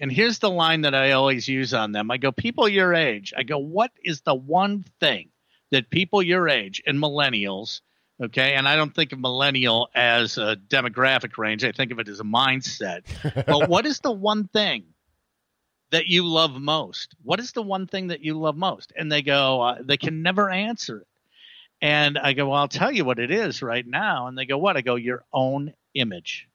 [0.00, 2.10] and here's the line that I always use on them.
[2.10, 3.32] I go, people your age.
[3.36, 5.28] I go, what is the one thing
[5.70, 7.80] that people your age and millennials,
[8.22, 11.64] okay, and I don't think of millennial as a demographic range.
[11.64, 13.02] I think of it as a mindset.
[13.46, 14.84] but what is the one thing
[15.92, 17.14] that you love most?
[17.22, 18.92] What is the one thing that you love most?
[18.96, 21.06] And they go, uh, they can never answer it.
[21.80, 24.26] And I go, well, I'll tell you what it is right now.
[24.26, 24.76] And they go, what?
[24.76, 26.48] I go, your own image.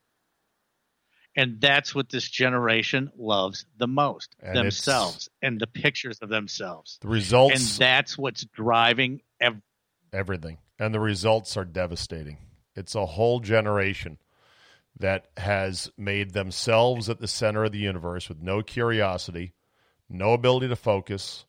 [1.36, 6.97] And that's what this generation loves the most And themselves and the pictures of themselves.
[7.02, 7.56] The results.
[7.56, 9.62] And that's what's driving ev-
[10.12, 12.38] everything, and the results are devastating.
[12.76, 14.17] It's a whole generation
[14.99, 19.53] that has made themselves at the center of the universe with no curiosity,
[20.10, 21.45] no ability to focus,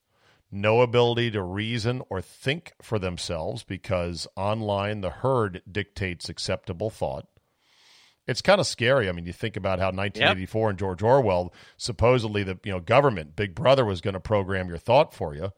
[0.51, 7.27] no ability to reason or think for themselves because online the herd dictates acceptable thought.
[8.27, 9.09] It's kind of scary.
[9.09, 13.37] I mean, you think about how 1984 and George Orwell supposedly the you know government,
[13.37, 15.53] Big Brother, was going to program your thought for you.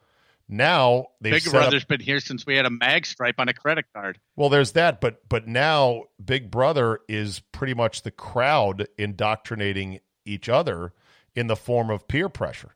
[0.53, 3.49] Now they've Big set up- Brother's been here since we had a mag stripe on
[3.49, 4.19] a credit card.
[4.35, 10.49] well, there's that, but but now Big Brother is pretty much the crowd indoctrinating each
[10.49, 10.93] other
[11.37, 12.75] in the form of peer pressure,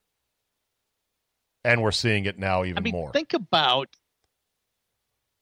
[1.64, 3.10] and we're seeing it now even I mean, more.
[3.10, 3.88] think about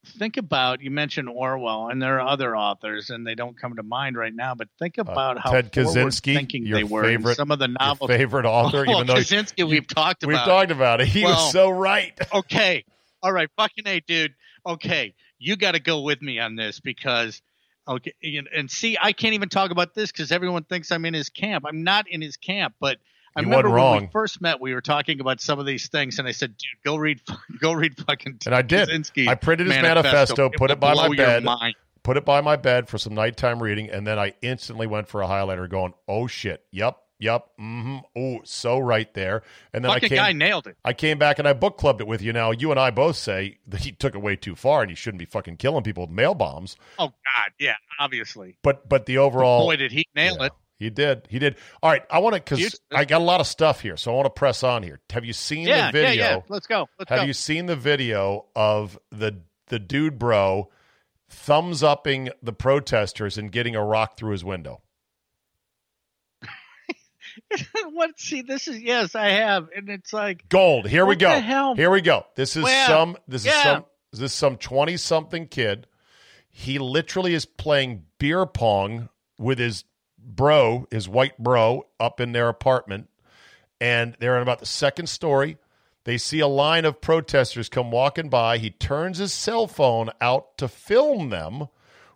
[0.04, 3.82] think about you mentioned Orwell, and there are other authors, and they don't come to
[3.82, 4.54] mind right now.
[4.54, 7.04] But think about how Uh, Ted Kaczynski, thinking your they were.
[7.04, 8.08] favorite- some of the novels.
[8.10, 10.46] favorite author, Oh, even though Kaczynski, we've talked about, we've about.
[10.46, 11.08] talked about it.
[11.08, 12.12] He Well- was so right.
[12.34, 12.84] okay,
[13.22, 14.34] all right, fucking a, dude.
[14.66, 17.40] Okay, you got to go with me on this because.
[17.88, 21.14] Okay, and- and see, I can't even talk about this because everyone thinks I'm in
[21.14, 21.64] his camp.
[21.66, 22.98] I'm not in his camp, but
[23.34, 24.00] I You remember when wrong.
[24.02, 26.82] we first met, we were talking about some of these things, and I said, "Dude,
[26.84, 27.20] go read,
[27.60, 28.88] go read fucking." And I did.
[29.26, 31.46] I printed his manifesto, put will it by my bed.
[32.02, 35.22] Put it by my bed for some nighttime reading, and then I instantly went for
[35.22, 40.00] a highlighter, going, "Oh shit, yep, yep, mm-hmm, oh, so right there." And then I
[40.00, 40.76] came, guy nailed it.
[40.84, 42.32] I came back and I book clubbed it with you.
[42.32, 44.96] Now you and I both say that he took it way too far, and he
[44.96, 46.76] shouldn't be fucking killing people with mail bombs.
[46.98, 48.56] Oh God, yeah, obviously.
[48.62, 50.52] But but the overall, Boy, did he nail Yeah, it.
[50.82, 51.26] He did.
[51.30, 51.56] He did.
[51.82, 52.02] All right.
[52.10, 54.30] I want to because I got a lot of stuff here, so I want to
[54.30, 55.00] press on here.
[55.10, 56.24] Have you seen Yeah, the yeah, video?
[56.24, 56.40] yeah.
[56.48, 56.88] Let's go.
[56.98, 57.24] Let's Have go.
[57.24, 60.70] you seen the video of the the dude bro
[61.28, 64.82] thumbs upping the protesters and getting a rock through his window?
[67.92, 68.18] what?
[68.18, 70.88] See, this is yes, I have, and it's like Gold.
[70.88, 71.40] Here we go.
[71.74, 72.26] Here we go.
[72.34, 72.86] This is Where?
[72.86, 73.16] some.
[73.28, 73.62] This is Yeah.
[73.62, 73.84] some.
[74.12, 75.86] This is some twenty something kid.
[76.50, 79.84] He literally is playing beer pong with his
[80.24, 83.08] bro, his white bro, up in their apartment,
[83.80, 85.58] and they're in about the second story.
[86.04, 88.58] They see a line of protesters come walking by.
[88.58, 91.68] He turns his cell phone out to film them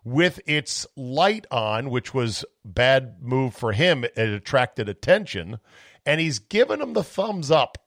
[0.03, 4.03] with its light on, which was bad move for him.
[4.03, 5.59] It attracted attention,
[6.05, 7.77] and he's giving them the thumbs up,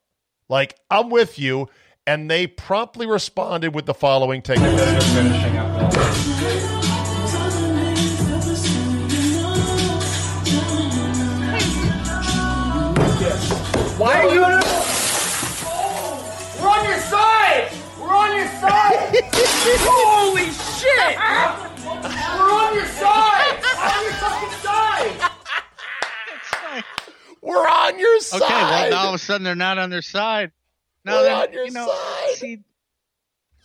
[0.49, 1.67] like I'm with you.
[2.07, 4.57] And they promptly responded with the following: "Take
[19.63, 21.17] Holy shit!
[21.85, 23.63] We're on your side.
[23.77, 25.31] On your fucking side.
[27.41, 28.41] We're on your side.
[28.41, 28.53] okay.
[28.53, 30.51] Well, now all of a sudden they're not on their side.
[31.05, 32.35] No, We're they're on your you know, side.
[32.35, 32.63] See,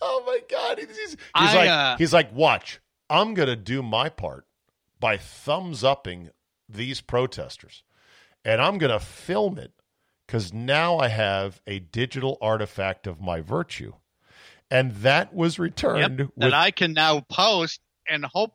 [0.01, 2.79] Oh my god, he's, he's, he's I, like uh, he's like, watch,
[3.09, 4.45] I'm gonna do my part
[4.99, 6.29] by thumbs upping
[6.69, 7.83] these protesters,
[8.45, 9.73] and I'm gonna film it
[10.25, 13.93] because now I have a digital artifact of my virtue,
[14.71, 18.53] and that was yep, returned with that I can now post and hope,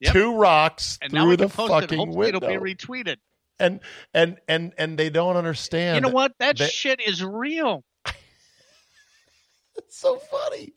[0.00, 0.12] yep.
[0.12, 1.52] two rocks and through the it.
[1.52, 3.16] fucking Hopefully, window, it'll be retweeted.
[3.58, 3.80] and
[4.14, 5.96] and and and they don't understand.
[5.96, 6.32] You know what?
[6.38, 7.84] That that- shit is real.
[9.76, 10.72] It's so funny.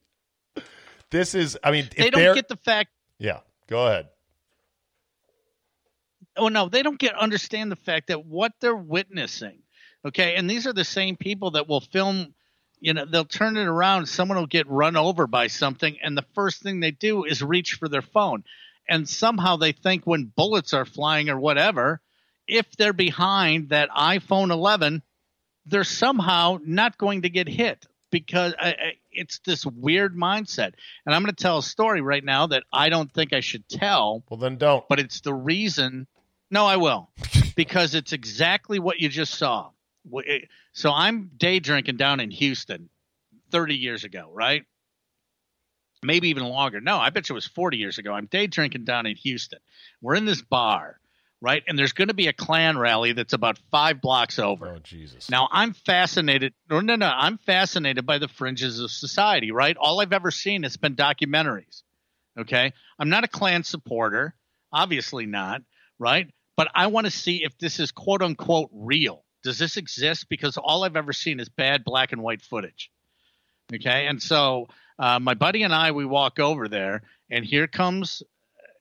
[1.10, 2.92] This is, I mean, They don't get the fact.
[3.18, 3.40] yeah.
[3.68, 4.08] Go ahead.
[6.38, 9.60] Oh no, they don't get understand the fact that what they're witnessing.
[10.06, 12.34] Okay, and these are the same people that will film.
[12.82, 14.08] You know, they'll turn it around.
[14.08, 17.74] Someone will get run over by something, and the first thing they do is reach
[17.76, 18.44] for their phone.
[18.90, 22.02] And somehow they think when bullets are flying or whatever,
[22.48, 25.04] if they're behind that iPhone 11,
[25.68, 28.76] they're somehow not going to get hit because I, I,
[29.12, 30.74] it's this weird mindset.
[31.06, 33.70] And I'm going to tell a story right now that I don't think I should
[33.70, 34.84] tell Well, then don't.
[34.90, 36.08] but it's the reason.
[36.50, 37.10] No, I will,
[37.56, 39.70] because it's exactly what you just saw.
[40.10, 42.90] It- eh, So I'm day drinking down in Houston,
[43.52, 44.64] 30 years ago, right?
[46.04, 46.82] Maybe even longer.
[46.82, 48.12] No, I bet you it was 40 years ago.
[48.14, 49.60] I'm day drinking down in Houston.
[50.02, 51.00] We're in this bar,
[51.42, 51.64] right?
[51.68, 54.68] And there's going to be a Klan rally that's about five blocks over.
[54.68, 55.30] Oh Jesus.
[55.30, 56.54] Now I'm fascinated.
[56.72, 57.06] No, no, no.
[57.08, 59.52] I'm fascinated by the fringes of society.
[59.52, 59.78] Right.
[59.78, 61.84] All I've ever seen has been documentaries.
[62.40, 62.74] Okay.
[62.98, 64.34] I'm not a Klan supporter.
[64.74, 65.62] Obviously not.
[66.00, 66.32] Right.
[66.58, 69.24] But I want to see if this is quote unquote real.
[69.44, 70.28] Does this exist?
[70.30, 72.92] Because all I've ever seen is bad black and white footage.
[73.74, 74.08] Okay.
[74.08, 74.68] And so
[75.00, 78.22] uh, my buddy and I, we walk over there, and here comes,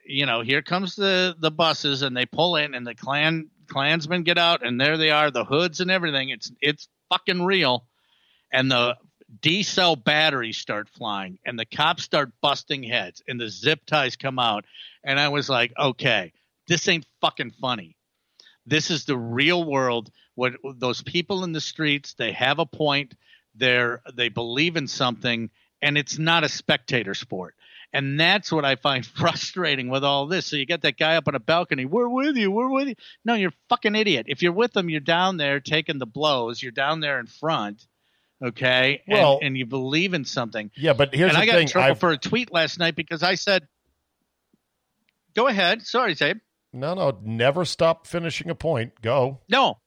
[0.07, 4.25] you know, here comes the the buses, and they pull in, and the Klan Klansmen
[4.25, 6.29] get out, and there they are, the hoods and everything.
[6.29, 7.87] It's it's fucking real,
[8.53, 8.97] and the
[9.41, 14.17] D cell batteries start flying, and the cops start busting heads, and the zip ties
[14.17, 14.67] come out,
[15.03, 16.33] and I was like, okay,
[16.69, 17.97] this ain't fucking funny.
[18.67, 20.11] This is the real world.
[20.35, 23.15] What those people in the streets, they have a point.
[23.55, 25.51] They're they believe in something,
[25.83, 27.55] and it's not a spectator sport.
[27.93, 30.47] And that's what I find frustrating with all this.
[30.47, 32.95] So you get that guy up on a balcony, we're with you, we're with you.
[33.25, 34.27] No, you're fucking idiot.
[34.29, 36.63] If you're with them, you're down there taking the blows.
[36.63, 37.85] You're down there in front,
[38.45, 39.03] okay?
[39.09, 40.71] And, Well- and you believe in something.
[40.77, 41.63] Yeah, but here's and the I got thing.
[41.63, 43.67] in trouble I've- for a tweet last night because I said,
[45.35, 46.41] "Go ahead." Sorry, Czabe.
[46.73, 49.01] No, no, never stop finishing a point.
[49.03, 49.41] Go.
[49.49, 49.79] No,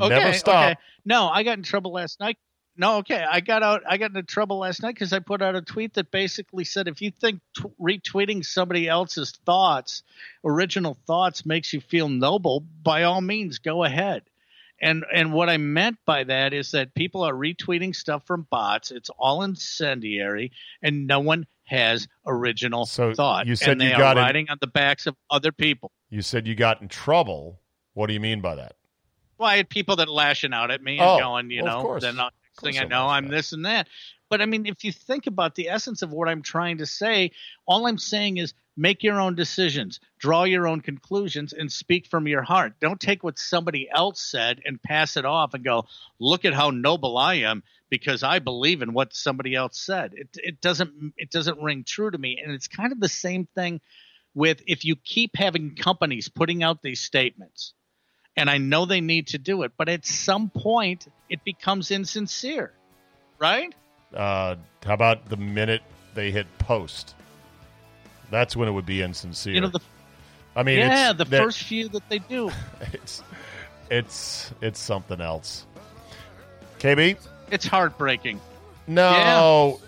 [0.00, 0.64] okay, never stop.
[0.64, 0.80] okay.
[1.04, 2.36] No, I got in trouble last night.
[2.76, 3.24] no, okay.
[3.28, 3.82] I got out.
[3.88, 6.88] I got into trouble last night because I put out a tweet that basically said,
[6.88, 10.02] if you think t- retweeting somebody else's thoughts,
[10.44, 14.22] original thoughts, makes you feel noble, by all means, go ahead.
[14.82, 18.90] And and what I meant by that is that people are retweeting stuff from bots.
[18.90, 20.52] It's all incendiary,
[20.82, 23.46] and no one has original So thought.
[23.46, 25.92] you said and they you got are in- riding on the backs of other people.
[26.08, 27.60] You said you got in trouble.
[27.94, 28.74] What do you mean by that?
[29.38, 31.98] Well, I had people that lashing out at me Oh, and going, you well, know,
[31.98, 33.30] then next thing I know, I'm back.
[33.30, 33.86] this and that.
[34.30, 37.32] But I mean, if you think about the essence of what I'm trying to say,
[37.66, 42.28] all I'm saying is make your own decisions, draw your own conclusions, and speak from
[42.28, 42.74] your heart.
[42.80, 45.86] Don't take what somebody else said and pass it off and go,
[46.20, 50.12] look at how noble I am because I believe in what somebody else said.
[50.14, 52.40] It it doesn't it doesn't ring true to me.
[52.42, 53.80] And it's kind of the same thing
[54.32, 57.74] with if you keep having companies putting out these statements
[58.36, 62.72] and I know they need to do it, but at some point it becomes insincere,
[63.40, 63.74] right?
[64.14, 65.82] Uh, how about the minute
[66.14, 67.14] they hit post?
[68.30, 69.54] That's when it would be insincere.
[69.54, 69.80] You know, the
[70.56, 72.50] I mean, yeah, the that- first few that they do,
[72.92, 73.22] It's
[73.90, 75.66] it's it's something else.
[76.78, 77.16] KB,
[77.50, 78.40] it's heartbreaking.
[78.86, 79.80] no,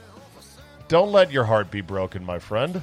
[0.88, 2.82] don't let your heart be broken, my friend.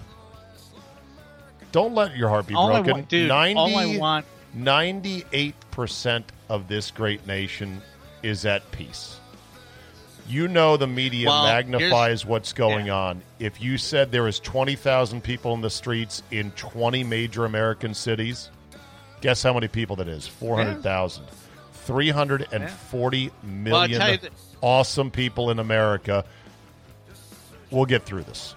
[1.71, 2.91] Don't let your heart be All I broken.
[2.93, 4.25] want, dude, all I want,
[4.57, 7.81] 98% of this great nation
[8.23, 9.19] is at peace.
[10.29, 12.95] You know the media Well, magnifies what's going yeah.
[12.95, 13.21] on.
[13.39, 18.51] If you said there is 20,000 people in the streets in 20 major American cities,
[19.21, 20.27] guess how many people that is?
[20.27, 21.25] 400,000.
[21.85, 26.23] 340 Well, I million tell you that- awesome people in America.
[27.71, 28.53] We'll get through this.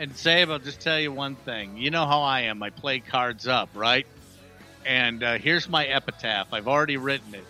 [0.00, 1.76] and Czabe, I'll just tell you one thing.
[1.76, 2.60] You know how I am.
[2.62, 4.06] I play cards up, right?
[4.84, 6.48] And uh, here's my epitaph.
[6.52, 7.44] I've already written it.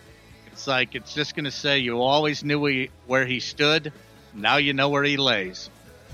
[0.56, 3.92] It's like it's just going to say, "You always knew he, where he stood.
[4.32, 5.68] Now you know where he lays."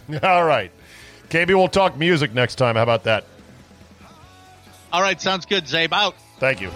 [0.22, 0.72] All right.
[1.28, 2.74] KB, we'll talk music next time.
[2.74, 3.24] How about that?
[4.92, 5.66] All right, sounds good.
[5.66, 6.16] Czabe out.
[6.40, 6.70] Thank you.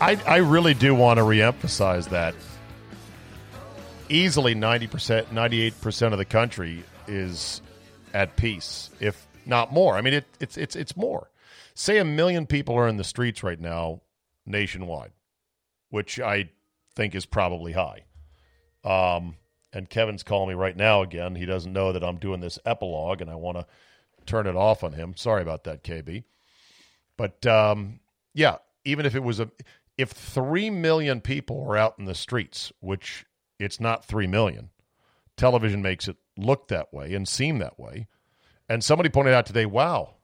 [0.00, 2.36] I, I really do want to reemphasize that.
[4.08, 7.60] Easily 90%, 98% of the country is
[8.14, 9.96] at peace, if not more.
[9.96, 11.30] I mean, it, it's, it's, it's more.
[11.74, 14.00] Say a million people are in the streets right now
[14.46, 15.12] nationwide,
[15.90, 16.50] which I
[16.94, 18.04] think is probably high.
[18.84, 19.36] Um,
[19.72, 21.34] and Kevin's calling me right now again.
[21.34, 23.66] He doesn't know that I'm doing this epilogue, and I want to
[24.24, 25.14] turn it off on him.
[25.16, 26.24] Sorry about that, KB.
[27.16, 28.00] But um,
[28.32, 29.50] yeah, even if it was a,
[29.98, 33.26] if three million people were out in the streets, which
[33.58, 34.70] it's not three million,
[35.36, 38.06] television makes it look that way and seem that way.
[38.68, 40.14] And somebody pointed out today, wow,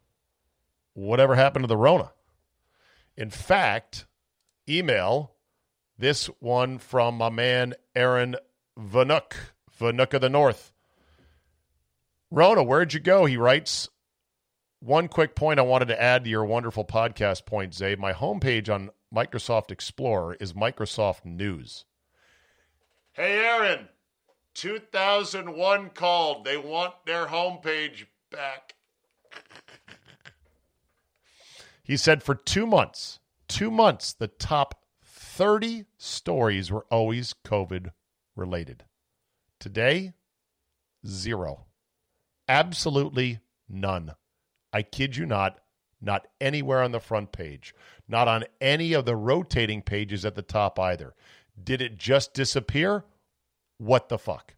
[0.95, 2.13] whatever happened to the Rona?
[3.17, 4.07] In fact,
[4.69, 5.33] email
[5.99, 8.37] this one from my man Aaron
[8.79, 9.35] Vanuk,
[9.79, 10.73] Vanuk of the North.
[12.31, 13.27] Rona, where'd you go?
[13.27, 13.89] He writes.
[14.81, 17.95] One quick point I wanted to add to your wonderful podcast point, Zay.
[17.95, 21.85] My homepage on Microsoft Explorer is Microsoft News.
[23.13, 23.89] Hey, Aaron,
[24.55, 26.45] 2001 called.
[26.45, 28.75] They want their homepage back.
[31.83, 37.91] He said for two months, two months, the top 30 stories were always COVID
[38.37, 38.85] related.
[39.59, 40.13] Today,
[41.07, 41.67] zero.
[42.49, 44.13] Absolutely none.
[44.73, 45.61] I kid you not,
[46.01, 47.75] not anywhere on the front page,
[48.09, 51.15] not on any of the rotating pages at the top either.
[51.63, 53.05] Did it just disappear?
[53.83, 54.55] What the fuck?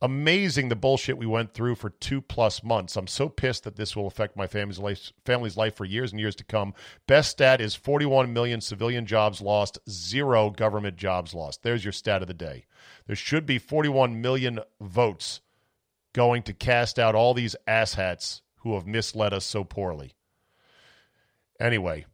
[0.00, 2.94] Amazing the bullshit we went through for two plus months.
[2.94, 6.20] I'm so pissed that this will affect my family's life, family's life for years and
[6.20, 6.72] years to come.
[7.08, 11.64] Best stat is 41 million civilian jobs lost, zero government jobs lost.
[11.64, 12.66] There's your stat of the day.
[13.08, 15.40] There should be 41 million votes
[16.12, 20.12] going to cast out all these asshats who have misled us so poorly.
[21.58, 22.06] Anyway,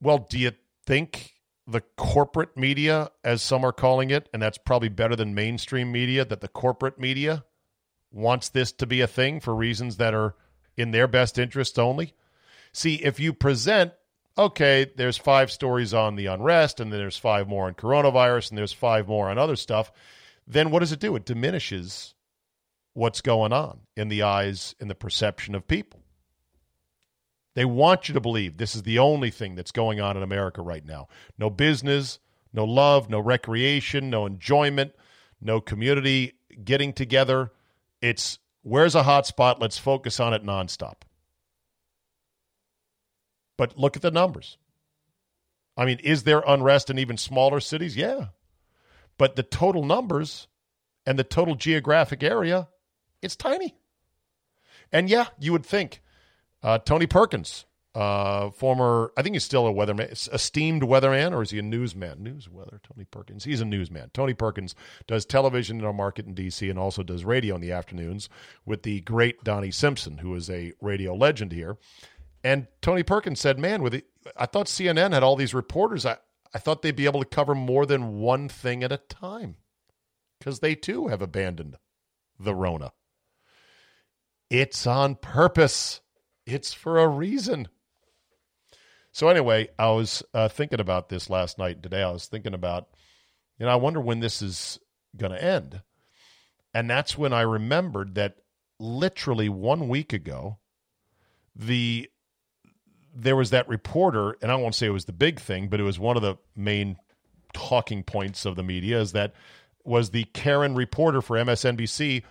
[0.00, 0.52] well, do you
[0.86, 1.34] think
[1.66, 6.24] the corporate media, as some are calling it, and that's probably better than mainstream media,
[6.24, 7.44] that the corporate media
[8.10, 10.34] wants this to be a thing for reasons that are
[10.76, 12.14] in their best interests only?
[12.72, 13.92] See, if you present,
[14.36, 18.58] okay, there's five stories on the unrest, and then there's five more on coronavirus, and
[18.58, 19.92] there's five more on other stuff,
[20.46, 21.14] then what does it do?
[21.16, 22.14] It diminishes
[22.94, 26.00] what's going on in the eyes in the perception of people.
[27.54, 30.62] They want you to believe this is the only thing that's going on in America
[30.62, 31.08] right now.
[31.38, 32.18] No business,
[32.52, 34.92] no love, no recreation, no enjoyment,
[35.40, 36.34] no community
[36.64, 37.50] getting together.
[38.00, 39.60] It's Where's a hot spot?
[39.60, 41.02] Let's focus on it nonstop.
[43.56, 44.58] But look at the numbers.
[45.76, 47.96] I mean, is there unrest in even smaller cities?
[47.96, 48.26] Yeah.
[49.16, 50.46] But the total numbers
[51.06, 52.68] and the total geographic area,
[53.22, 53.76] it's tiny.
[54.92, 56.02] And yeah, you would think
[56.62, 61.50] uh, Tony Perkins, uh, former, I think he's still a weatherman, esteemed weatherman, or is
[61.50, 62.22] he a newsman?
[62.22, 63.44] News weather, Tony Perkins.
[63.44, 64.10] He's a newsman.
[64.14, 64.74] Tony Perkins
[65.06, 66.68] does television in our market in D.C.
[66.70, 68.28] and also does radio in the afternoons
[68.64, 71.78] with the great Donnie Simpson, who is a radio legend here.
[72.44, 74.06] And Tony Perkins said, "Man, with it,
[74.36, 76.06] I thought CNN had all these reporters.
[76.06, 76.18] I,
[76.54, 79.56] I thought they'd be able to cover more than one thing at a time,
[80.38, 81.76] because they too have abandoned
[82.38, 82.92] the Rona.
[84.48, 86.00] It's on purpose.
[86.50, 87.68] It's for a reason."
[89.12, 92.02] So anyway, I was uh, thinking about this last night and today.
[92.02, 92.88] I was thinking about,
[93.58, 94.78] you know, I wonder when this is
[95.16, 95.82] going to end.
[96.72, 98.36] And that's when I remembered that
[98.78, 100.58] literally one week ago,
[101.56, 102.08] the
[103.12, 105.82] there was that reporter, and I won't say it was the big thing, but it
[105.84, 106.96] was one of the main
[107.52, 109.34] talking points of the media is that
[109.84, 112.22] was the Karen reporter for MSNBC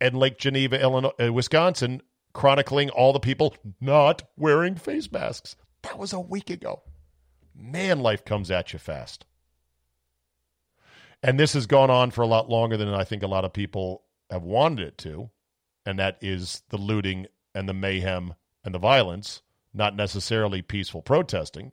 [0.00, 2.02] in Lake Geneva, Illinois, uh, Wisconsin,
[2.32, 5.56] chronicling all the people not wearing face masks.
[5.82, 6.82] That was a week ago.
[7.54, 9.24] Man, life comes at you fast.
[11.22, 13.52] And this has gone on for a lot longer than I think a lot of
[13.52, 15.30] people have wanted it to.
[15.84, 19.42] And that is the looting and the mayhem and the violence
[19.74, 21.72] not necessarily peaceful protesting.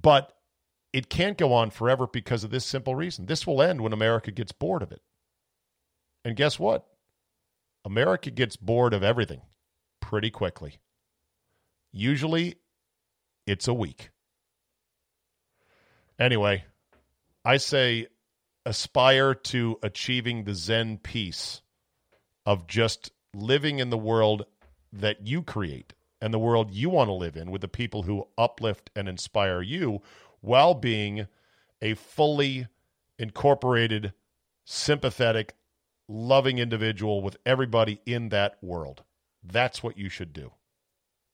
[0.00, 0.32] But
[0.92, 3.26] it can't go on forever because of this simple reason.
[3.26, 5.02] This will end when America gets bored of it.
[6.24, 6.86] And guess what?
[7.84, 9.42] America gets bored of everything
[10.00, 10.78] pretty quickly.
[11.92, 12.56] Usually,
[13.46, 14.10] it's a week.
[16.18, 16.64] Anyway,
[17.44, 18.06] I say
[18.64, 21.62] aspire to achieving the Zen peace
[22.46, 24.44] of just living in the world
[24.92, 28.28] that you create and the world you want to live in with the people who
[28.38, 30.00] uplift and inspire you
[30.40, 31.26] while being
[31.80, 32.68] a fully
[33.18, 34.12] incorporated,
[34.64, 35.54] sympathetic,
[36.12, 39.02] loving individual with everybody in that world.
[39.42, 40.52] That's what you should do.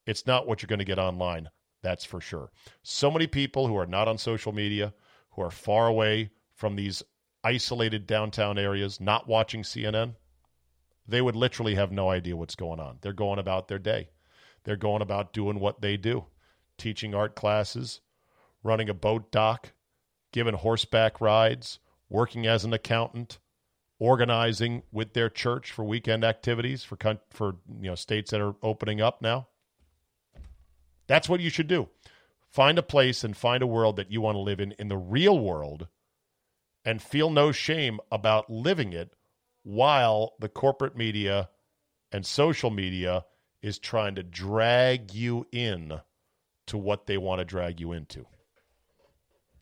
[0.05, 1.49] It's not what you're going to get online,
[1.83, 2.51] that's for sure.
[2.81, 4.93] So many people who are not on social media,
[5.31, 7.03] who are far away from these
[7.43, 10.15] isolated downtown areas, not watching CNN,
[11.07, 12.99] they would literally have no idea what's going on.
[13.01, 14.09] They're going about their day.
[14.63, 16.25] They're going about doing what they do
[16.77, 17.99] teaching art classes,
[18.63, 19.73] running a boat dock,
[20.31, 23.39] giving horseback rides, working as an accountant,
[23.99, 26.97] organizing with their church for weekend activities for
[27.29, 29.47] for you know states that are opening up now.
[31.07, 31.89] That's what you should do.
[32.49, 34.97] Find a place and find a world that you want to live in in the
[34.97, 35.87] real world
[36.85, 39.13] and feel no shame about living it
[39.63, 41.49] while the corporate media
[42.11, 43.25] and social media
[43.61, 45.99] is trying to drag you in
[46.65, 48.25] to what they want to drag you into.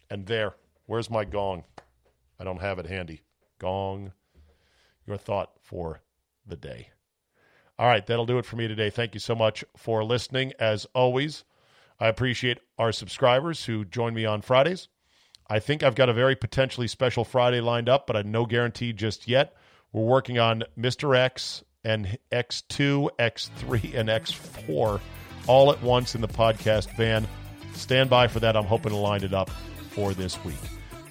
[0.10, 1.64] And there, where's my gong?
[2.40, 3.22] I don't have it handy.
[3.60, 4.14] Gong,
[5.08, 6.02] your thought for
[6.46, 6.90] the day.
[7.80, 8.90] All right, that'll do it for me today.
[8.90, 10.54] Thank you so much for listening.
[10.60, 11.44] As always,
[12.00, 14.88] I appreciate our subscribers who join me on Fridays.
[15.50, 18.94] I think I've got a very potentially special Friday lined up, but I no guarantee
[18.94, 19.56] just yet.
[19.94, 21.18] We're working on Mr.
[21.18, 25.00] X and X2, X3, and X4
[25.48, 27.28] all at once in the podcast van.
[27.74, 28.58] Stand by for that.
[28.58, 29.50] I'm hoping to line it up
[29.92, 30.56] for this week.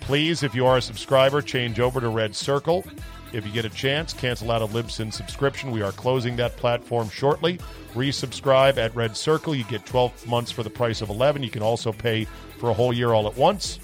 [0.01, 2.85] Please, if you are a subscriber, change over to Red Circle.
[3.33, 5.71] If you get a chance, cancel out a Libsyn subscription.
[5.71, 7.59] We are closing that platform shortly.
[7.95, 9.55] Resubscribe at Red Circle.
[9.55, 11.43] You get 12 months for the price of 11.
[11.43, 12.25] You can also pay
[12.59, 13.79] for a whole year all at once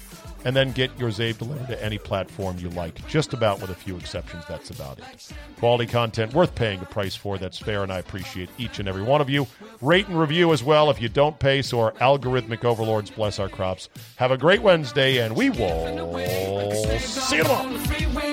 [0.45, 3.05] and then get your Zave delivered to any platform you like.
[3.07, 5.29] Just about with a few exceptions, that's about it.
[5.57, 7.37] Quality content worth paying a price for.
[7.37, 9.47] That's fair, and I appreciate each and every one of you.
[9.81, 13.49] Rate and review as well if you don't pay, so our algorithmic overlords bless our
[13.49, 13.89] crops.
[14.17, 18.32] Have a great Wednesday, and we will see you tomorrow.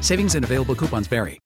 [0.00, 1.36] Savings and available coupons vary.